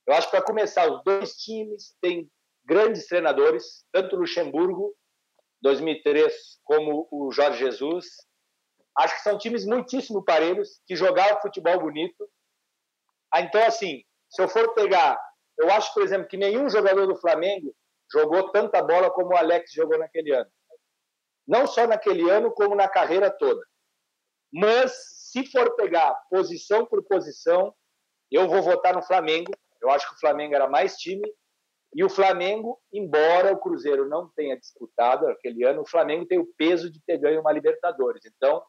[0.04, 2.28] Eu acho que para começar, os dois times têm
[2.64, 4.96] grandes treinadores, tanto Luxemburgo,
[5.62, 6.32] 2003,
[6.64, 8.06] como o Jorge Jesus.
[8.98, 12.28] Acho que são times muitíssimo parelhos, que jogavam futebol bonito.
[13.32, 15.18] Ah, então, assim, se eu for pegar,
[15.58, 17.74] eu acho, por exemplo, que nenhum jogador do Flamengo
[18.12, 20.50] jogou tanta bola como o Alex jogou naquele ano
[21.50, 23.60] não só naquele ano, como na carreira toda.
[24.52, 24.92] Mas,
[25.32, 27.74] se for pegar posição por posição,
[28.30, 29.50] eu vou votar no Flamengo.
[29.82, 31.28] Eu acho que o Flamengo era mais time.
[31.92, 36.46] E o Flamengo, embora o Cruzeiro não tenha disputado aquele ano, o Flamengo tem o
[36.56, 38.24] peso de ter ganho uma Libertadores.
[38.24, 38.64] Então,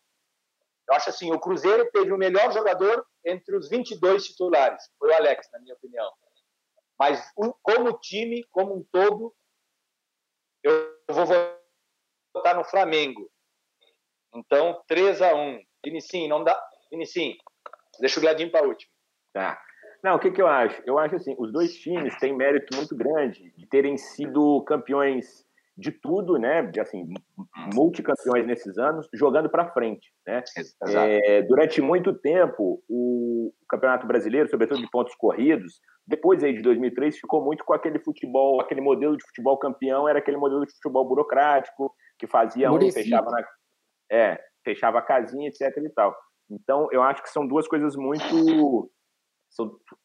[0.89, 4.83] eu acho assim, o Cruzeiro teve o melhor jogador entre os 22 titulares.
[4.97, 6.11] Foi o Alex, na minha opinião.
[6.97, 9.33] Mas, como time, como um todo,
[10.63, 11.25] eu vou
[12.33, 13.29] votar no Flamengo.
[14.33, 16.59] Então, 3 a 1 Vinicinho, não dá.
[16.91, 17.35] Vinicinho,
[17.99, 18.91] deixa o Gladinho para último.
[19.33, 19.61] Tá.
[20.03, 20.81] Não, o que, que eu acho?
[20.85, 25.45] Eu acho assim, os dois times têm mérito muito grande de terem sido campeões
[25.77, 26.63] de tudo, né?
[26.63, 27.07] De, assim,
[27.73, 30.43] multicampeões nesses anos, jogando para frente, né?
[30.87, 37.17] É, durante muito tempo, o Campeonato Brasileiro, sobretudo de pontos corridos, depois aí de 2003,
[37.17, 41.07] ficou muito com aquele futebol, aquele modelo de futebol campeão, era aquele modelo de futebol
[41.07, 43.03] burocrático, que fazia um, Muricy.
[43.03, 43.45] fechava na,
[44.11, 46.15] é, fechava a casinha, etc e tal.
[46.49, 48.91] Então, eu acho que são duas coisas muito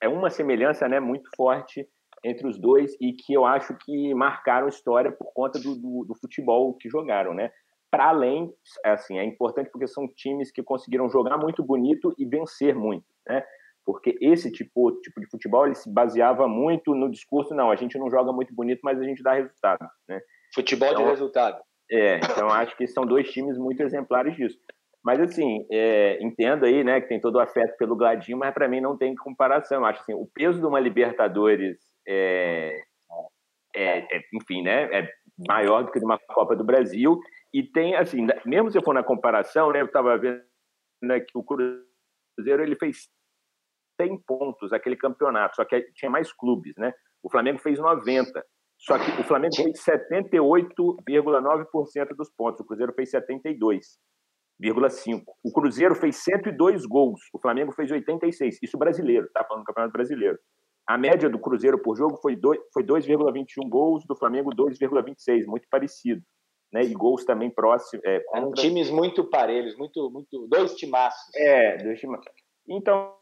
[0.01, 1.87] é uma semelhança, né, muito forte
[2.25, 6.15] entre os dois e que eu acho que marcaram história por conta do, do, do
[6.21, 7.51] futebol que jogaram, né?
[7.91, 8.53] Para além,
[8.85, 13.45] assim, é importante porque são times que conseguiram jogar muito bonito e vencer muito, né?
[13.85, 17.97] Porque esse tipo, tipo de futebol ele se baseava muito no discurso, não, a gente
[17.97, 20.21] não joga muito bonito, mas a gente dá resultado, né?
[20.53, 21.63] Futebol de Então, resultado.
[21.89, 24.59] É, então acho que são dois times muito exemplares disso.
[25.07, 28.67] Mas assim, é, entendo aí, né, que tem todo o afeto pelo Gladinho, mas para
[28.67, 29.85] mim não tem comparação.
[29.85, 31.79] Acho assim, o peso de uma Libertadores
[32.09, 32.77] é,
[33.73, 35.09] é, é, enfim, né, é
[35.47, 37.21] maior do que de uma Copa do Brasil
[37.55, 40.43] e tem assim, mesmo se eu for na comparação, né, eu estava vendo
[41.01, 43.09] né, que o Cruzeiro ele fez
[44.01, 46.93] 100 pontos aquele campeonato, só que tinha mais clubes, né?
[47.23, 48.45] O Flamengo fez 90.
[48.79, 53.13] Só que o Flamengo fez 78,9% dos pontos, o Cruzeiro fez
[54.63, 55.23] 72,5%.
[55.45, 58.59] O Cruzeiro fez 102 gols, o Flamengo fez 86.
[58.63, 60.39] Isso brasileiro, tá falando do Campeonato Brasileiro.
[60.87, 66.23] A média do Cruzeiro por jogo foi 2,21 gols, do Flamengo 2,26, muito parecido.
[66.73, 66.83] Né?
[66.83, 68.05] E gols também próximos.
[68.05, 71.35] É, Eram times muito parelhos, muito, muito, dois timaços.
[71.35, 72.27] É, dois timaços.
[72.69, 73.16] Então,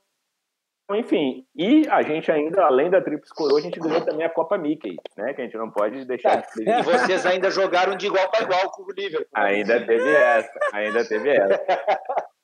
[0.92, 4.58] enfim, e a gente ainda, além da Tríplice Coroa, a gente ganhou também a Copa
[4.58, 5.32] Mickey, né?
[5.32, 8.70] Que a gente não pode deixar de E vocês ainda jogaram de igual para igual
[8.70, 9.26] com o Liverpool.
[9.34, 11.64] Ainda teve essa, ainda teve essa.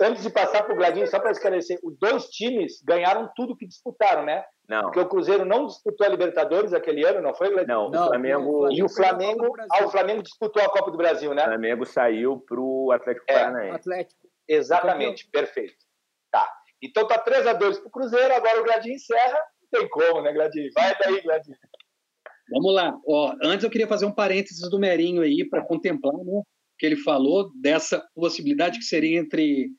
[0.00, 3.66] Antes de passar para o Gladinho, só para esclarecer, os dois times ganharam tudo que
[3.66, 4.44] disputaram, né?
[4.68, 4.82] Não.
[4.82, 7.90] Porque o Cruzeiro não disputou a Libertadores aquele ano, não foi, Não, Gladinho?
[8.04, 8.72] o Flamengo.
[8.72, 11.44] E o Flamengo, ah, o Flamengo disputou a Copa do Brasil, O né?
[11.44, 13.32] Flamengo saiu para o Atlético É.
[13.34, 13.76] Paranaense.
[13.76, 14.20] Atlético.
[14.48, 15.74] Exatamente, perfeito.
[16.82, 19.38] Então tá 3 a 2 pro Cruzeiro, agora o Gladinho encerra.
[19.62, 20.70] Não tem como, né, Gladinho?
[20.74, 21.56] Vai daí, Gladinho.
[22.50, 22.98] Vamos lá.
[23.06, 26.42] Ó, antes eu queria fazer um parênteses do Merinho aí para contemplar, né?
[26.78, 29.70] Que ele falou dessa possibilidade que seria entre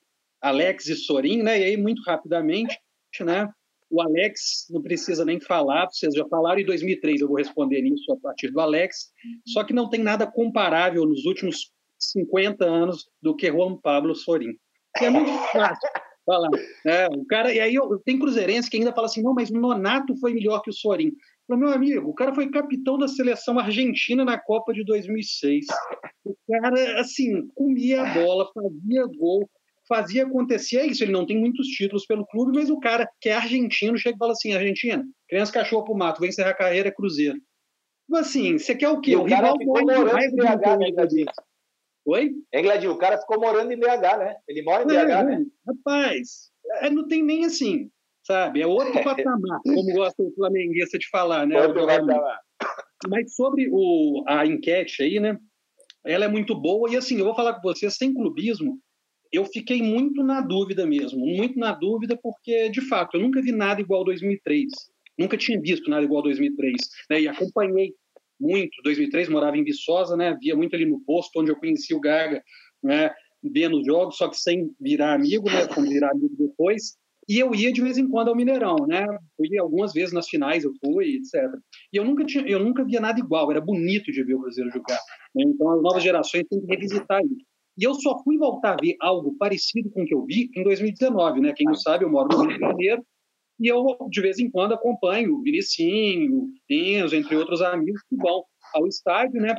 [0.41, 1.60] Alex e Sorin, né?
[1.60, 2.80] E aí muito rapidamente,
[3.20, 3.49] né?
[3.89, 8.14] O Alex não precisa nem falar, vocês já falaram em 2003, eu vou responder nisso
[8.14, 9.12] a partir do Alex.
[9.47, 14.58] Só que não tem nada comparável nos últimos 50 anos do que Juan Pablo Sorin.
[14.95, 15.89] É muito fácil
[16.26, 16.49] falar.
[16.86, 17.07] né?
[17.09, 20.15] o cara, e aí eu, tem cruzeirense que ainda fala assim, não, mas o Nonato
[20.17, 21.11] foi melhor que o Sorin.
[21.47, 25.65] Falei, meu amigo, o cara foi capitão da seleção argentina na Copa de 2006.
[26.24, 29.49] O cara, assim, comia a bola, fazia gol,
[29.88, 30.78] fazia acontecer.
[30.78, 33.97] É isso, ele não tem muitos títulos pelo clube, mas o cara que é argentino
[33.97, 37.36] chega e fala assim: Argentina, criança cachorro pro mato, vem encerrar a carreira, é Cruzeiro.
[37.36, 39.11] Tipo Assim, você quer o quê?
[39.11, 40.47] E o cara ficou morre de raiva em
[42.06, 42.32] Oi?
[42.54, 42.93] Hein, Gladinho?
[42.93, 44.36] O cara ficou morando em BH, né?
[44.47, 45.45] Ele mora em BH, É, né?
[45.68, 47.89] Rapaz, é, não tem nem assim,
[48.24, 48.62] sabe?
[48.62, 51.62] É outro patamar, como gosta o flamenguista de falar, né?
[51.62, 52.39] Outro lá.
[53.08, 55.38] Mas sobre o, a enquete aí, né?
[56.04, 58.80] Ela é muito boa e assim, eu vou falar com vocês, sem clubismo,
[59.32, 63.52] eu fiquei muito na dúvida mesmo, muito na dúvida porque, de fato, eu nunca vi
[63.52, 64.68] nada igual 2003.
[65.18, 66.76] Nunca tinha visto nada igual 2003.
[67.10, 67.22] Né?
[67.22, 67.93] E acompanhei
[68.42, 70.36] muito 2003, morava em Viçosa, né?
[70.42, 72.44] Via muito ali no posto, onde eu conheci o Gaga,
[72.84, 73.12] né?
[73.44, 75.68] Vendo os jogos, só que sem virar amigo, né?
[75.68, 76.98] Como virar amigo depois.
[77.30, 79.06] E eu ia de vez em quando ao Mineirão, né?
[79.38, 81.50] Fui algumas vezes nas finais, eu fui, etc.
[81.94, 83.50] E eu nunca tinha, eu nunca via nada igual.
[83.52, 85.00] Era bonito de ver o Cruzeiro jogar.
[85.36, 85.44] né?
[85.48, 87.46] Então as novas gerações têm que revisitar isso.
[87.78, 90.64] E eu só fui voltar a ver algo parecido com o que eu vi em
[90.64, 91.54] 2019, né?
[91.56, 93.04] Quem não sabe, eu moro no Rio de Janeiro
[93.62, 98.43] e eu de vez em quando acompanho o Vinicinho, Enzo, entre outros amigos que vão
[98.74, 99.55] ao estádio, né?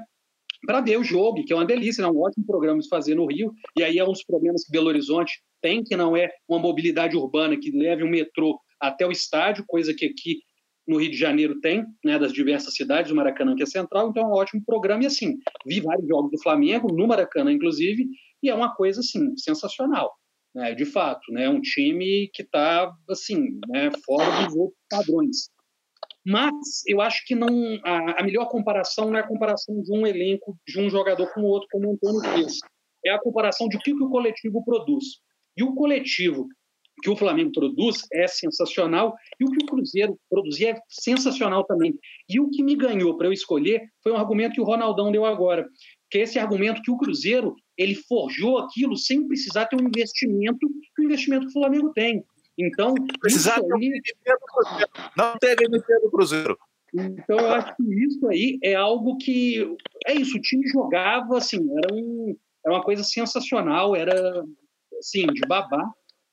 [0.66, 3.26] Para ver o jogo, que é uma delícia, é um ótimo programa de fazer no
[3.26, 3.52] Rio.
[3.76, 7.16] E aí é um dos problemas que Belo Horizonte tem, que não é uma mobilidade
[7.16, 10.40] urbana que leve o metrô até o estádio, coisa que aqui
[10.86, 14.24] no Rio de Janeiro tem, né, das diversas cidades, o Maracanã que é central, então
[14.24, 15.04] é um ótimo programa.
[15.04, 18.06] E assim, vi vários jogos do Flamengo, no Maracanã, inclusive,
[18.42, 20.12] e é uma coisa assim, sensacional.
[20.54, 25.36] Né, de fato, né, um time que está assim, né, fora dos outros padrões.
[26.24, 26.52] Mas
[26.86, 27.48] eu acho que não
[27.82, 31.40] a, a melhor comparação não é a comparação de um elenco, de um jogador com
[31.40, 32.58] o outro, como o Antônio fez.
[33.04, 35.04] É a comparação de o que, que o coletivo produz.
[35.56, 36.46] E o coletivo
[37.02, 41.94] que o Flamengo produz é sensacional e o que o Cruzeiro produzia é sensacional também.
[42.28, 45.24] E o que me ganhou para eu escolher foi um argumento que o Ronaldão deu
[45.24, 45.66] agora,
[46.10, 50.68] que é esse argumento que o Cruzeiro ele forjou aquilo sem precisar ter um investimento
[50.94, 52.24] que o investimento que o Flamengo tem.
[52.58, 54.90] Então, Precisar Cruzeiro.
[55.16, 56.58] Não teve MVP do Cruzeiro.
[56.94, 59.66] então, eu acho que isso aí é algo que.
[60.06, 64.44] É isso, o time jogava, assim, era, um, era uma coisa sensacional, era,
[64.98, 65.82] assim, de babá,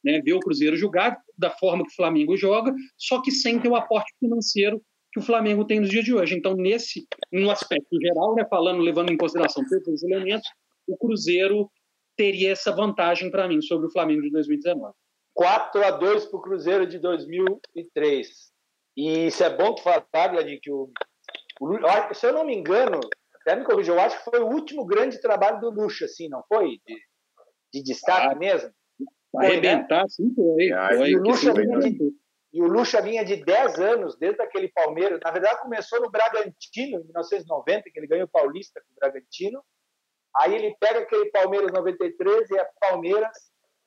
[0.03, 0.21] né?
[0.21, 3.75] Ver o Cruzeiro jogar da forma que o Flamengo joga, só que sem ter o
[3.75, 4.81] aporte financeiro
[5.11, 6.35] que o Flamengo tem nos dias de hoje.
[6.35, 10.47] Então, nesse, no aspecto geral, né, falando, levando em consideração todos os elementos,
[10.89, 11.71] o Cruzeiro
[12.17, 14.93] teria essa vantagem para mim sobre o Flamengo de 2019.
[15.33, 18.27] 4 a 2 para o Cruzeiro de 2003.
[18.97, 20.91] E isso é bom tu falar, Gladinho, que o,
[21.61, 22.99] o se eu não me engano,
[23.41, 26.43] até me corrija, eu acho que foi o último grande trabalho do Lucha, assim, não
[26.47, 26.81] foi?
[26.85, 26.95] De,
[27.73, 28.69] de destaque Ah, mesmo?
[29.31, 29.47] Foi, né?
[29.47, 30.71] arrebentar, sim, foi.
[30.71, 31.89] Ah, foi e o Lucha vinha né?
[31.89, 32.13] de,
[32.51, 35.19] e o Lucha vinha de 10 anos, desde aquele Palmeiras.
[35.23, 39.63] Na verdade, começou no Bragantino, em 1990, que ele ganhou o Paulista com o Bragantino.
[40.37, 43.31] Aí ele pega aquele Palmeiras 93 e é Palmeiras,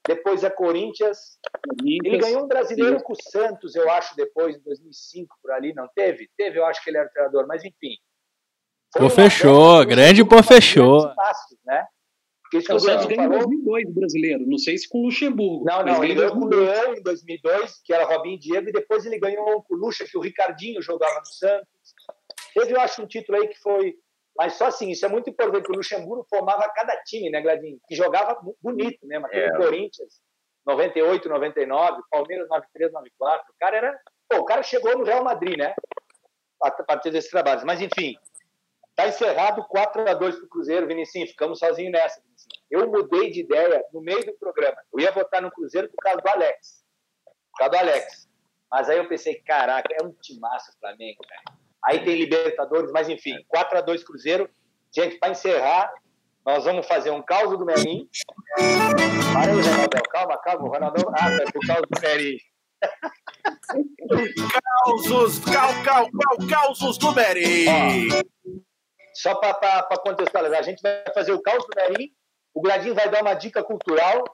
[0.06, 1.38] depois é Corinthians.
[1.84, 5.72] Ele ganhou um brasileiro com o Santos, eu acho, depois, em 2005, por ali.
[5.72, 6.28] Não teve?
[6.36, 7.96] Teve, eu acho que ele era treinador, mas enfim.
[8.92, 11.10] Pô, fechou, grande pô, fechou.
[11.64, 11.86] né?
[12.42, 15.04] Porque isso É, o Santos ganhou em falou, 2002 brasileiro, não sei se com o
[15.04, 15.64] Luxemburgo.
[15.64, 16.76] Não, não, ele ganhou com o em 2002.
[16.76, 20.04] Leão em 2002, que era Robinho e Diego, e depois ele ganhou com o Lucha,
[20.04, 21.94] que o Ricardinho jogava no Santos.
[22.52, 23.94] Teve, eu acho, um título aí que foi.
[24.36, 27.78] Mas só assim, isso é muito importante, que o Luxemburgo formava cada time, né, Gladinho?
[27.86, 29.26] Que jogava bonito mesmo.
[29.26, 29.56] Aquele É.
[29.56, 30.20] Corinthians,
[30.66, 33.52] 98, 99, Palmeiras 93, 94.
[33.52, 34.00] O cara era.
[34.28, 35.74] Pô, o cara chegou no Real Madrid, né?
[36.62, 37.64] A partir desses trabalhos.
[37.64, 38.14] Mas, enfim,
[38.94, 41.26] tá encerrado 4 a 2 pro Cruzeiro, Vinicinho.
[41.26, 42.62] Ficamos sozinhos nessa, Vinicinho.
[42.70, 44.76] Eu mudei de ideia no meio do programa.
[44.92, 46.84] Eu ia votar no Cruzeiro por causa do Alex.
[47.50, 48.28] Por causa do Alex.
[48.70, 51.58] Mas aí eu pensei, caraca, é um timaço o Flamengo, cara.
[51.84, 54.48] Aí tem Libertadores, mas enfim, 4 a 2 Cruzeiro.
[54.94, 55.92] Gente, para encerrar,
[56.44, 58.08] nós vamos fazer um caos do Merim.
[59.32, 60.02] Para aí, Ronaldão.
[60.10, 60.64] Calma, calma.
[60.64, 61.12] O Ronaldão.
[61.16, 62.38] Ah, é por causa do Merim.
[64.84, 68.08] Causos, cal, cal, cal, causos do Merim.
[69.14, 72.12] Só para contextualizar, a gente vai fazer o caos do Merim.
[72.52, 74.24] O Gladinho vai dar uma dica cultural.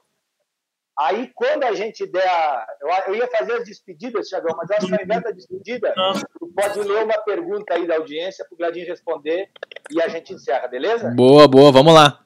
[0.99, 2.67] Aí, quando a gente der a...
[3.07, 5.93] Eu, ia fazer as despedidas, Thiagão, mas eu acho que ao invés da despedida,
[6.37, 9.49] tu pode ler uma pergunta aí da audiência para o Gladinho responder
[9.89, 11.09] e a gente encerra, beleza?
[11.15, 12.19] Boa, boa, vamos lá.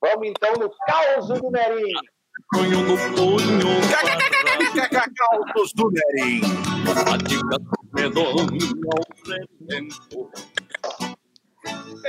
[0.00, 1.92] Vamos então no caos do Merim.
[5.16, 6.40] Causos do Merim.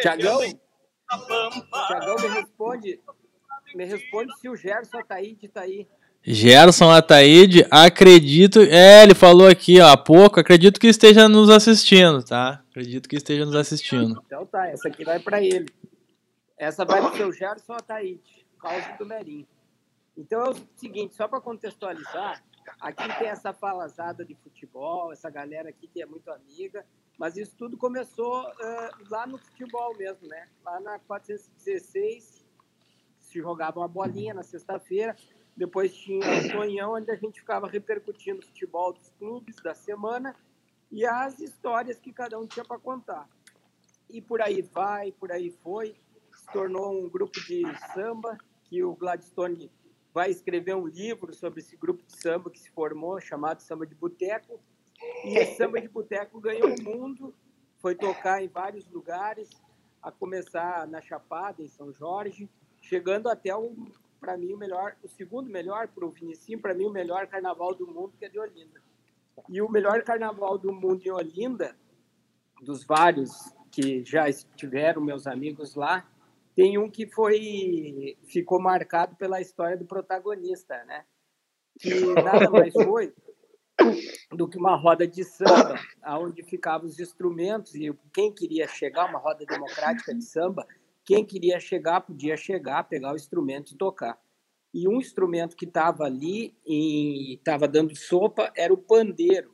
[0.01, 0.39] Tiagão,
[1.87, 3.01] Tiagão me responde,
[3.75, 5.87] me responde se o Gerson Ataíde tá aí.
[6.25, 8.61] Gerson Ataíde, acredito.
[8.61, 10.39] É, ele falou aqui ó, há pouco.
[10.39, 12.63] Acredito que esteja nos assistindo, tá?
[12.69, 14.21] Acredito que esteja nos assistindo.
[14.25, 15.65] Então tá, essa aqui vai para ele.
[16.57, 19.45] Essa vai pro seu Gerson Ataíde, causa do Merim.
[20.17, 22.41] Então é o seguinte, só para contextualizar,
[22.79, 26.85] aqui tem essa falazada de futebol, essa galera aqui que é muito amiga,
[27.17, 30.47] mas isso tudo começou eh, lá no futebol mesmo, né?
[30.63, 32.45] Lá na 416
[33.19, 35.15] se jogava uma bolinha na sexta-feira,
[35.55, 40.35] depois tinha o Tonhão, onde a gente ficava repercutindo o futebol dos clubes da semana
[40.91, 43.29] e as histórias que cada um tinha para contar.
[44.09, 45.95] E por aí vai, por aí foi,
[46.35, 49.71] se tornou um grupo de samba que o Gladstone
[50.13, 53.95] vai escrever um livro sobre esse grupo de samba que se formou, chamado Samba de
[53.95, 54.59] Boteco.
[55.25, 57.33] E esse Samba de Boteco ganhou o mundo,
[57.79, 59.49] foi tocar em vários lugares,
[60.01, 62.49] a começar na Chapada, em São Jorge,
[62.79, 63.75] chegando até o,
[64.23, 67.75] para mim, o melhor, o segundo melhor, para o Vinicinho, para mim, o melhor carnaval
[67.75, 68.81] do mundo, que é de Olinda.
[69.49, 71.75] E o melhor carnaval do mundo em Olinda,
[72.61, 76.09] dos vários que já estiveram meus amigos lá,
[76.55, 81.03] tem um que foi ficou marcado pela história do protagonista, né?
[81.77, 83.13] Que nada mais foi
[84.31, 89.19] do que uma roda de samba, aonde ficavam os instrumentos e quem queria chegar uma
[89.19, 90.65] roda democrática de samba,
[91.05, 94.19] quem queria chegar podia chegar, pegar o instrumento e tocar.
[94.73, 99.53] E um instrumento que estava ali e estava dando sopa era o pandeiro.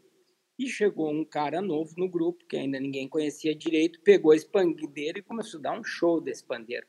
[0.57, 5.19] E chegou um cara novo no grupo, que ainda ninguém conhecia direito, pegou esse pandeiro
[5.19, 6.85] e começou a dar um show desse pandeiro.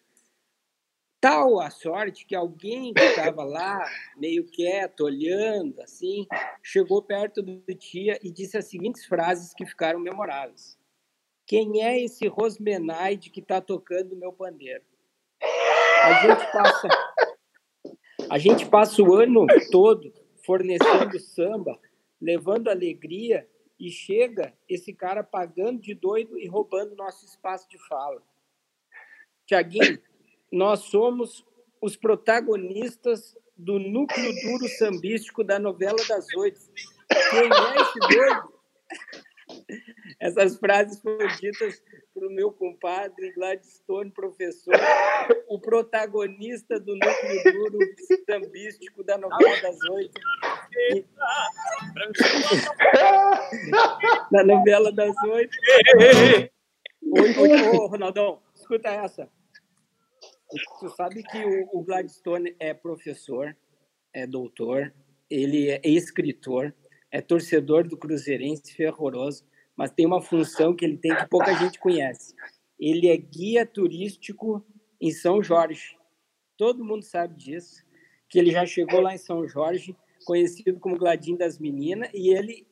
[1.20, 3.84] Tal a sorte que alguém que estava lá,
[4.16, 6.26] meio quieto, olhando, assim,
[6.62, 10.79] chegou perto do tia e disse as seguintes frases que ficaram memoráveis.
[11.50, 14.84] Quem é esse Rosmenaide que está tocando meu pandeiro?
[16.04, 16.88] A gente passa,
[18.30, 20.14] a gente passa o ano todo
[20.46, 21.76] fornecendo samba,
[22.22, 23.48] levando alegria
[23.80, 28.22] e chega esse cara pagando de doido e roubando nosso espaço de fala.
[29.44, 30.00] Tiaguinho,
[30.52, 31.44] nós somos
[31.82, 36.60] os protagonistas do núcleo duro sambístico da novela das oito.
[37.08, 38.60] Quem é esse doido?
[40.20, 44.74] Essas frases foram ditas para o meu compadre Gladstone, professor,
[45.48, 47.78] o protagonista do núcleo duro
[48.28, 50.20] sambístico da novela das oito.
[50.92, 51.04] E-
[54.30, 55.56] Na novela das oito.
[57.02, 59.28] Oi, oi, ô, Ronaldão, escuta essa.
[60.80, 63.56] Tu sabe que o, o Gladstone é professor,
[64.12, 64.92] é doutor,
[65.28, 66.74] ele é escritor,
[67.10, 69.44] é torcedor do Cruzeirense fervoroso,
[69.80, 72.34] mas tem uma função que ele tem que pouca gente conhece.
[72.78, 74.62] Ele é guia turístico
[75.00, 75.96] em São Jorge.
[76.58, 77.82] Todo mundo sabe disso,
[78.28, 82.66] que ele já chegou lá em São Jorge, conhecido como Gladinho das Meninas, e ele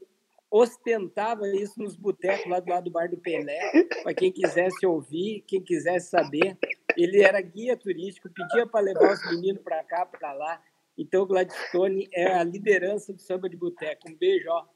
[0.51, 3.59] ostentava isso nos botecos lá do lado do bar do Pelé,
[4.03, 6.59] para quem quisesse ouvir, quem quisesse saber.
[6.95, 10.63] Ele era guia turístico, pedia para levar os meninos para cá, para lá.
[10.99, 14.11] Então, Gladstone é a liderança do samba de boteco.
[14.11, 14.67] Um beijo, ó.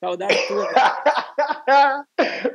[0.00, 0.66] Saudade tua.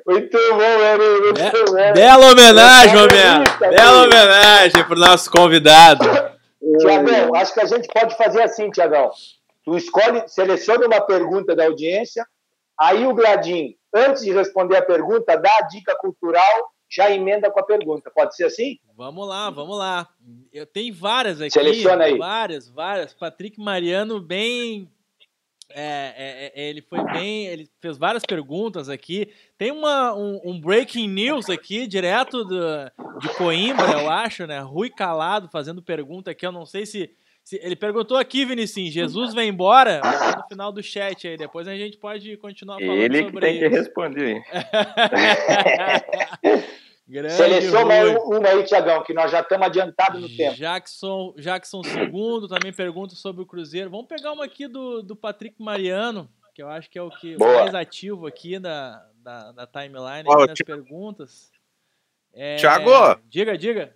[0.08, 1.94] muito bom, Eri, muito Be- bom.
[1.94, 6.06] Bela homenagem, acredito, Bela homenagem pro nosso convidado.
[6.80, 9.12] Tiagão, acho que a gente pode fazer assim, Tiagão.
[9.64, 12.26] Tu escolhe, seleciona uma pergunta da audiência,
[12.80, 17.60] aí o Gladim, antes de responder a pergunta, dá a dica cultural, já emenda com
[17.60, 18.12] a pergunta.
[18.14, 18.80] Pode ser assim?
[18.96, 20.08] Vamos lá, vamos lá.
[20.52, 21.52] Eu tenho várias aqui.
[21.52, 22.18] Seleciona aí.
[22.18, 23.14] Várias, várias.
[23.14, 24.90] Patrick Mariano, bem.
[25.72, 27.48] É, é, é, ele foi bem.
[27.48, 29.30] Ele fez várias perguntas aqui.
[29.58, 32.60] Tem uma, um, um breaking news aqui, direto do,
[33.20, 34.60] de Coimbra, eu acho, né?
[34.60, 36.46] Rui Calado fazendo pergunta aqui.
[36.46, 37.10] Eu não sei se.
[37.44, 40.02] se- ele perguntou aqui, Vinicius, Jesus vem embora?
[40.02, 41.38] Botou no final do chat aí.
[41.38, 43.76] Depois a gente pode continuar falando Ele que sobre tem que isso.
[43.76, 44.44] responder.
[47.08, 48.40] Grande Seleciona Rui.
[48.40, 50.56] uma aí, Tiagão, que nós já estamos adiantados no tempo.
[50.56, 53.92] Jackson, Jackson segundo também pergunta sobre o Cruzeiro.
[53.92, 57.38] Vamos pegar uma aqui do, do Patrick Mariano, que eu acho que é o que
[57.38, 57.62] Boa.
[57.62, 61.52] mais ativo aqui da, da, da timeline Ó, aqui nas Ti- perguntas.
[62.34, 63.22] É, Thiago!
[63.30, 63.94] Diga, diga.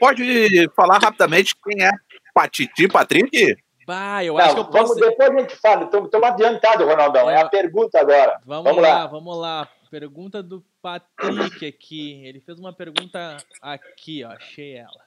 [0.00, 1.90] Pode falar rapidamente quem é
[2.32, 3.56] Patiti Patrick?
[3.86, 5.00] Bah, eu acho que Não, eu vamos, posso.
[5.00, 5.84] depois a gente fala.
[5.84, 7.28] Estamos adiantados, Ronaldão.
[7.28, 8.38] É a pergunta agora.
[8.46, 9.06] Vamos, Vamos lá, lá.
[9.06, 9.68] vamos lá.
[9.90, 12.24] Pergunta do Patrick aqui.
[12.24, 14.30] Ele fez uma pergunta aqui, ó.
[14.30, 15.04] Achei ela.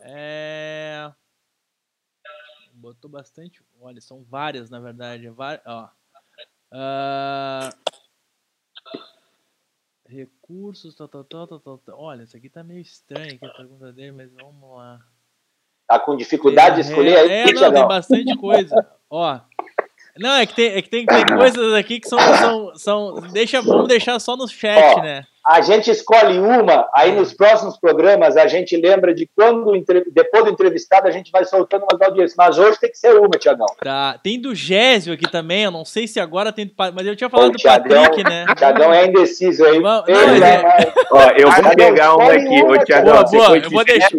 [0.00, 1.12] É...
[2.72, 3.62] Botou bastante.
[3.80, 5.28] Olha, são várias, na verdade.
[5.28, 5.60] Var...
[5.64, 5.88] Ó.
[6.70, 7.70] Ah,
[10.08, 12.00] Recursos, tal, tal, tal, tal, tal, tal.
[12.00, 15.00] Olha, isso aqui tá meio estranho aqui a pergunta dele, mas vamos lá.
[15.86, 18.74] Tá com dificuldade de escolher aí, É, não, tem bastante coisa.
[19.10, 19.40] Ó.
[20.18, 22.18] Não, é que tem, é que tem, tem coisas aqui que são.
[22.18, 25.26] são, são deixa, vamos deixar só no chat, Ó, né?
[25.48, 29.70] A gente escolhe uma, aí nos próximos programas a gente lembra de quando,
[30.12, 32.34] depois do entrevistado, a gente vai soltando umas audiências.
[32.36, 33.66] Mas hoje tem que ser uma, Tiagão.
[33.80, 34.18] Tá.
[34.22, 37.50] Tem do Gésio aqui também, eu não sei se agora tem Mas eu tinha falado
[37.50, 38.44] O do Patrick, né?
[38.56, 39.76] Tiagão é indeciso aí.
[39.76, 40.84] Ele não, vai é- mais.
[41.12, 42.62] Ó, eu vou Tiagão, pegar uma aqui.
[42.62, 44.10] uma, Ô, Tiagão, Boa, você boa, foi eu vou deixar-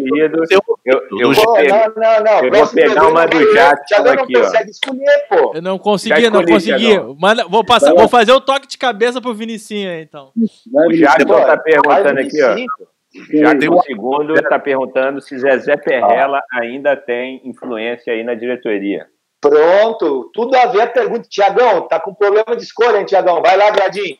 [0.85, 1.89] Eu, eu do vou pegar.
[1.89, 2.45] não, não, não.
[2.45, 3.53] eu vou pegar uma do eu.
[3.53, 4.41] Jackson Tiagão não aqui, ó.
[4.43, 5.51] consegue escolher, pô.
[5.55, 6.99] Eu não consegui, Já não escolhi, consegui.
[7.19, 7.99] Manda, vou, passar, lá.
[7.99, 10.31] vou fazer o toque de cabeça pro Vinicinho aí, então.
[10.35, 12.55] O Jackson Pô, tá perguntando aqui, ó.
[12.55, 12.87] 25.
[13.31, 19.07] Jackson o segundo tá perguntando se Zezé Perrella ainda tem influência aí na diretoria.
[19.39, 21.27] Pronto, tudo a ver a pergunta.
[21.29, 23.41] Tiagão, tá com problema de escolha, hein, Tiagão?
[23.41, 24.17] Vai lá, Gradinho.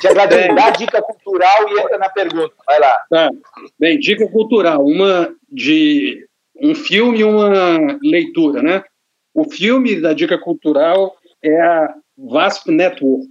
[0.00, 2.54] Tia Gradinho, dá dica cultural e entra na pergunta.
[2.66, 2.94] Vai lá.
[3.08, 3.30] Tá.
[3.78, 6.26] Bem, dica cultural, uma de
[6.60, 8.84] um filme e uma leitura, né?
[9.32, 13.30] O filme da dica cultural é a Vasp Network,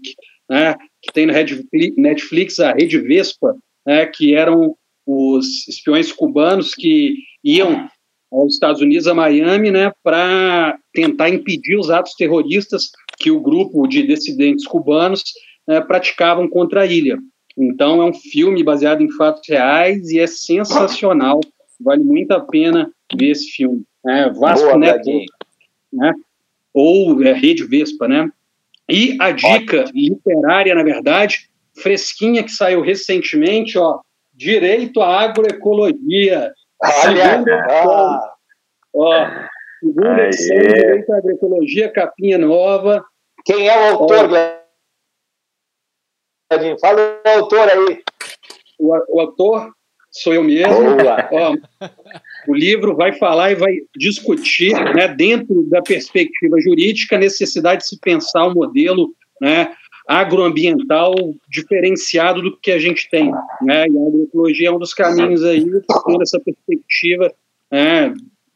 [0.49, 0.75] né?
[1.01, 4.05] Que tem no Redfli- Netflix a Rede Vespa, né?
[4.05, 4.75] Que eram
[5.05, 7.87] os espiões cubanos que iam
[8.31, 9.91] aos Estados Unidos, a Miami, né?
[10.03, 15.23] Para tentar impedir os atos terroristas que o grupo de dissidentes cubanos
[15.67, 17.17] né, praticavam contra a ilha.
[17.57, 21.39] Então, é um filme baseado em fatos reais e é sensacional.
[21.79, 23.83] Vale muito a pena ver esse filme.
[24.07, 25.25] É, Vasco Boa, Gradinho.
[25.91, 26.13] né?
[26.73, 28.29] ou é, Rede Vespa, né?
[28.89, 33.99] E a dica literária, na verdade, fresquinha que saiu recentemente, ó,
[34.33, 36.53] Direito à Agroecologia.
[36.81, 38.33] Segunda edição, ah,
[38.95, 39.29] ó,
[39.79, 43.05] segunda edição Direito à Agroecologia, capinha nova.
[43.45, 44.27] quem é o autor,
[46.49, 46.79] Gladinho?
[46.79, 48.01] Fala o autor aí.
[48.79, 49.71] O, o autor
[50.09, 50.95] sou eu mesmo.
[50.95, 51.29] Boa.
[51.31, 51.55] Ó,
[52.47, 57.89] o livro vai falar e vai discutir, né, dentro da perspectiva jurídica, a necessidade de
[57.89, 59.73] se pensar um modelo né,
[60.07, 61.13] agroambiental
[61.49, 63.31] diferenciado do que a gente tem.
[63.61, 67.31] Né, e a agroecologia é um dos caminhos aí, tendo essa perspectiva
[67.71, 68.13] né,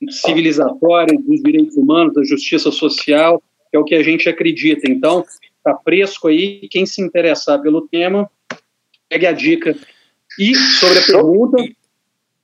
[0.09, 4.89] civilizatória dos direitos humanos, da justiça social, que é o que a gente acredita.
[4.89, 5.23] Então,
[5.57, 8.29] está fresco aí, quem se interessar pelo tema,
[9.09, 9.75] pegue a dica.
[10.39, 11.57] E sobre a pergunta,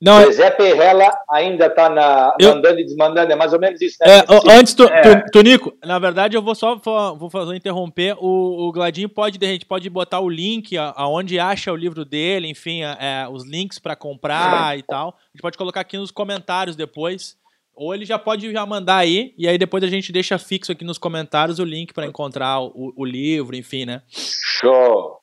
[0.00, 3.98] Não, Zé Perrella ainda está na, Eu- mandando e desmandando, é mais ou menos isso,
[4.00, 4.18] né?
[4.18, 4.24] É,
[4.58, 5.02] antes, tu, É.
[5.02, 8.16] tu- Tonico, na verdade eu vou só vou fazer interromper.
[8.18, 12.04] O, o Gladinho pode, de repente, pode botar o link a- aonde acha o livro
[12.04, 15.08] dele, enfim, a- é, os links pra comprar e tal.
[15.10, 17.38] A gente pode colocar aqui nos comentários depois.
[17.74, 20.84] Ou ele já pode já mandar aí, e aí depois a gente deixa fixo aqui
[20.84, 24.02] nos comentários o link pra encontrar o, o livro, enfim, né?
[24.08, 25.18] Show.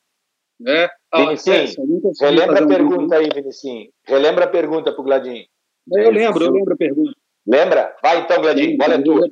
[0.59, 0.87] né?
[1.25, 1.75] Conseguir
[2.21, 3.89] Relembra a um- pergunta aí, Vinicinho.
[4.05, 5.45] Relembra a pergunta pro Gladinho.
[5.91, 7.11] Eu lembro, eu lembro a pergunta.
[7.45, 7.95] Lembra?
[8.03, 9.29] Vai então, Gladinho, bola é tua.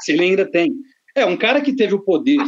[0.00, 0.72] Se ele ainda tem.
[1.16, 2.38] É, um cara que teve o poder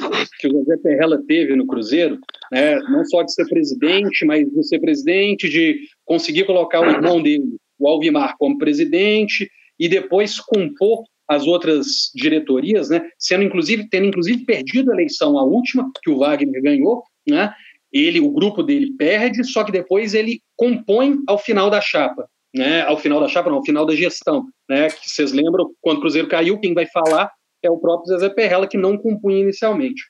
[0.41, 2.19] que o José Perrella teve no Cruzeiro,
[2.51, 7.23] né, não só de ser presidente, mas de ser presidente, de conseguir colocar o irmão
[7.23, 9.49] dele, o Alvimar, como presidente,
[9.79, 15.45] e depois compor as outras diretorias, né, sendo inclusive tendo inclusive perdido a eleição a
[15.45, 17.53] última que o Wagner ganhou, né?
[17.93, 22.83] Ele, o grupo dele perde, só que depois ele compõe ao final da chapa, né?
[22.83, 24.89] Ao final da chapa, não, ao final da gestão, né?
[24.89, 27.31] Que vocês lembram quando o Cruzeiro caiu, quem vai falar
[27.63, 30.03] é o próprio Zezé Perrella que não compunha inicialmente.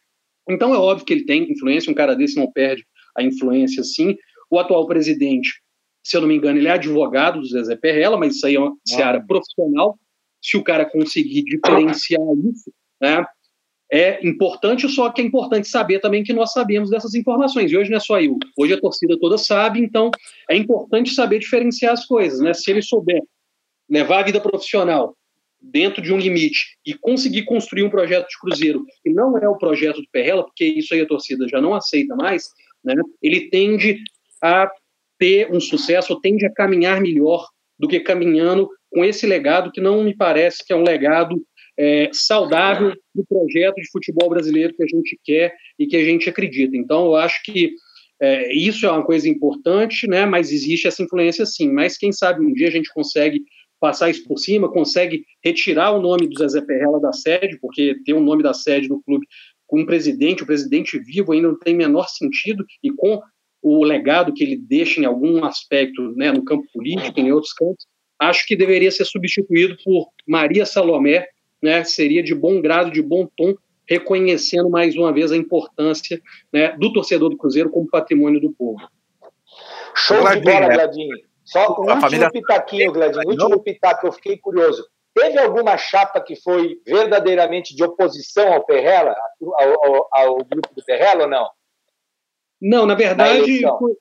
[0.49, 2.85] Então é óbvio que ele tem influência, um cara desse não perde
[3.17, 4.17] a influência assim.
[4.51, 5.61] O atual presidente,
[6.05, 8.61] se eu não me engano, ele é advogado do Zezé Perrella, mas isso aí é
[8.61, 9.99] uma seara profissional.
[10.43, 13.25] Se o cara conseguir diferenciar isso, né,
[13.91, 17.71] é importante, só que é importante saber também que nós sabemos dessas informações.
[17.71, 20.11] E hoje não é só eu, hoje a torcida toda sabe, então
[20.51, 22.41] é importante saber diferenciar as coisas.
[22.41, 22.53] Né?
[22.53, 23.23] Se ele souber
[23.89, 25.17] levar a vida profissional
[25.61, 29.57] dentro de um limite e conseguir construir um projeto de Cruzeiro que não é o
[29.57, 32.51] projeto do Perrella, porque isso aí a torcida já não aceita mais,
[32.85, 32.95] né?
[33.23, 33.99] ele tende
[34.43, 34.71] a
[35.19, 40.03] ter um sucesso, tende a caminhar melhor do que caminhando com esse legado que não
[40.03, 41.37] me parece que é um legado
[41.79, 46.29] é, saudável do projeto de futebol brasileiro que a gente quer e que a gente
[46.29, 46.77] acredita.
[46.77, 47.73] Então, eu acho que
[48.21, 50.25] é, isso é uma coisa importante, né?
[50.25, 51.71] Mas existe essa influência sim.
[51.71, 53.43] Mas quem sabe um dia a gente consegue
[53.79, 58.15] passar isso por cima, consegue retirar o nome do Zezé Perrella da sede, porque ter
[58.15, 59.27] o nome da sede do clube
[59.67, 63.21] com um presidente, o presidente vivo ainda não tem menor sentido, e com
[63.63, 67.85] o legado que ele deixa em algum aspecto, né, no campo político, em outros campos,
[68.19, 71.27] acho que deveria ser substituído por Maria Salomé,
[71.67, 73.57] né, seria de bom grado, de bom tom,
[73.89, 78.81] reconhecendo mais uma vez a importância né, do torcedor do Cruzeiro como patrimônio do povo.
[79.97, 81.17] Show de bola, Gladinho.
[81.45, 82.31] Só um último família...
[82.31, 84.87] pitaquinho, Gladinho, último pitaco, eu fiquei curioso.
[85.13, 89.17] Teve alguma chapa que foi verdadeiramente de oposição ao Perrella,
[89.59, 91.49] ao, ao, ao grupo do Perrella ou não?
[92.61, 93.95] Não, na verdade, foi...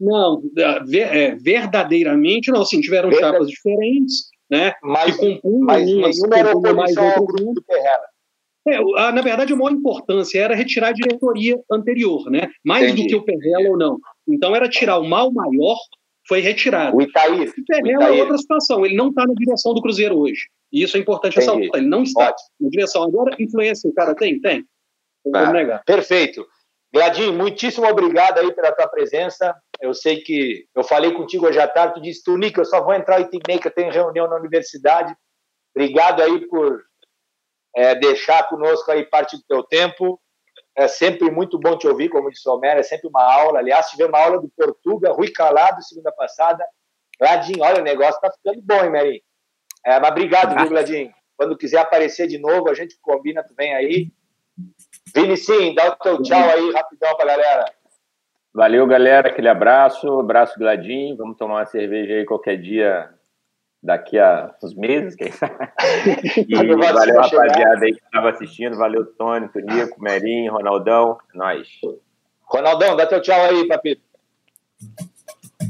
[0.00, 2.64] não, é, verdadeiramente não.
[2.64, 3.32] Sim, tiveram Verdade...
[3.32, 4.74] chapas diferentes, né?
[4.82, 7.64] Mas, que compunham mas era oposição ao grupo do.
[8.68, 8.80] É,
[9.12, 12.48] na verdade, a maior importância era retirar a diretoria anterior, né?
[12.64, 13.02] Mais Entendi.
[13.02, 13.96] do que o Perrella ou não.
[14.28, 15.76] Então era tirar o mal maior
[16.26, 16.96] foi retirado.
[16.96, 17.54] O Itair.
[17.56, 18.84] O Perrella é outra situação.
[18.84, 20.46] Ele não está na direção do Cruzeiro hoje.
[20.72, 21.68] E isso é importante ressaltar.
[21.74, 22.48] Ele não está Ótimo.
[22.60, 23.02] na direção.
[23.04, 24.40] Agora, influência o cara tem?
[24.40, 24.64] Tem.
[25.32, 25.84] Ah, negar.
[25.84, 26.44] Perfeito.
[26.92, 29.54] Gladinho, muitíssimo obrigado aí pela tua presença.
[29.80, 32.82] Eu sei que eu falei contigo hoje à tarde, tu disse, tu, Nico, eu só
[32.82, 35.14] vou entrar em meia que eu tenho reunião na universidade.
[35.74, 36.82] Obrigado aí por
[37.74, 40.20] é, deixar conosco aí parte do teu tempo.
[40.74, 43.58] É sempre muito bom te ouvir, como disse o Homero, é sempre uma aula.
[43.58, 46.64] Aliás, tivemos uma aula do Portuga, Rui Calado, segunda passada.
[47.18, 49.24] Gladinho, olha, o negócio tá ficando bom, hein, Mary?
[49.84, 51.14] É, mas obrigado, viu, Gladinho?
[51.36, 54.10] Quando quiser aparecer de novo, a gente combina, tu vem aí.
[55.14, 57.75] Vinicius, dá o teu tchau aí, rapidão pra galera.
[58.56, 59.28] Valeu, galera.
[59.28, 60.18] Aquele abraço.
[60.18, 61.14] Abraço, Gladinho.
[61.14, 63.10] Vamos tomar uma cerveja aí qualquer dia
[63.82, 65.54] daqui a uns meses, quem sabe.
[66.48, 68.78] E valeu, rapaziada aí que estava assistindo.
[68.78, 71.18] Valeu, Tony, Tonico, Merinho, Ronaldão.
[71.34, 71.68] Nós.
[72.44, 74.00] Ronaldão, dá teu tchau aí, papito.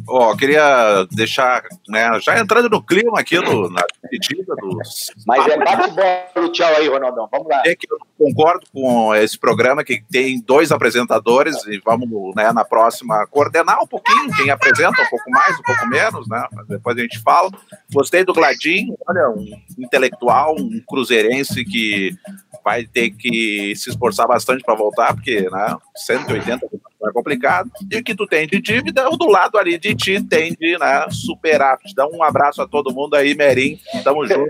[0.09, 5.11] Ó, oh, queria deixar, né, já entrando no clima aqui no, na pedida dos.
[5.27, 7.29] Mas é bate-bola o tchau aí, Ronaldão.
[7.31, 7.63] Vamos lá.
[7.67, 12.65] É que eu concordo com esse programa que tem dois apresentadores e vamos, né, na
[12.65, 16.47] próxima coordenar um pouquinho, quem apresenta um pouco mais, um pouco menos, né?
[16.69, 17.51] Depois a gente fala.
[17.93, 19.45] Gostei do Gladinho, olha, um
[19.79, 22.17] intelectual, um cruzeirense que
[22.65, 26.67] vai ter que se esforçar bastante para voltar, porque né, 180
[27.09, 27.71] é complicado.
[27.91, 30.79] E o que tu tem de dívida, o do lado ali de ti tem de
[30.79, 31.95] né, superávit.
[31.95, 33.79] Dá um abraço a todo mundo aí, Merim.
[34.03, 34.49] Tamo junto.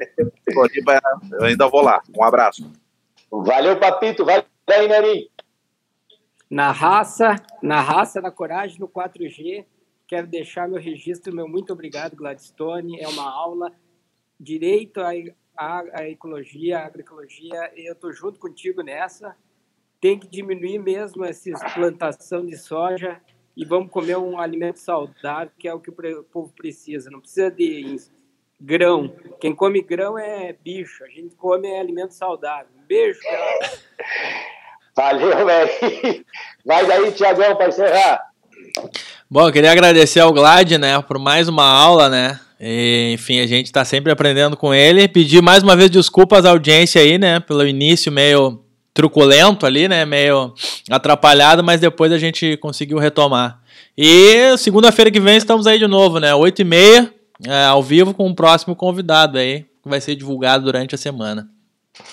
[1.32, 2.02] Eu ainda vou lá.
[2.16, 2.70] Um abraço.
[3.30, 4.24] Valeu, Papito.
[4.24, 5.28] Valeu aí, Merim.
[6.48, 9.64] Na raça, na raça, na coragem, no 4G.
[10.06, 13.00] Quero deixar meu registro, meu muito obrigado, Gladstone.
[13.00, 13.72] É uma aula
[14.38, 15.12] direito a
[15.56, 19.34] a, a ecologia, a agroecologia, eu estou junto contigo nessa.
[20.00, 23.20] Tem que diminuir mesmo essa plantação de soja
[23.56, 27.10] e vamos comer um alimento saudável, que é o que o povo precisa.
[27.10, 27.96] Não precisa de
[28.60, 29.14] grão.
[29.40, 32.68] Quem come grão é bicho, a gente come é alimento saudável.
[32.78, 33.20] Um beijo.
[34.94, 36.24] Valeu, velho.
[36.64, 38.20] Vai daí, Tiagão, para encerrar.
[39.30, 42.40] Bom, eu queria agradecer ao Glad, né, por mais uma aula, né?
[42.60, 45.08] E, enfim, a gente está sempre aprendendo com ele.
[45.08, 47.40] Pedir mais uma vez desculpas à audiência aí, né?
[47.40, 48.64] Pelo início meio
[48.96, 50.06] truculento ali, né?
[50.06, 50.54] Meio
[50.90, 53.60] atrapalhado, mas depois a gente conseguiu retomar.
[53.96, 56.34] E segunda-feira que vem estamos aí de novo, né?
[56.34, 57.14] 8 e meia,
[57.46, 61.46] é, ao vivo com o próximo convidado aí, que vai ser divulgado durante a semana.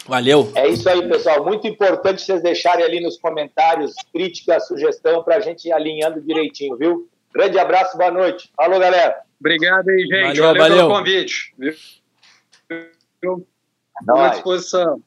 [0.06, 0.52] Valeu.
[0.56, 1.46] É isso aí, pessoal.
[1.46, 6.78] Muito importante vocês deixarem ali nos comentários crítica, sugestão, para a gente ir alinhando direitinho,
[6.78, 7.08] viu?
[7.34, 8.50] Grande abraço, boa noite.
[8.56, 9.16] Falou, galera.
[9.40, 10.40] Obrigado aí, gente.
[10.40, 10.78] Valeu, valeu, valeu.
[10.78, 11.54] pelo convite.
[13.22, 15.02] Estou à disposição.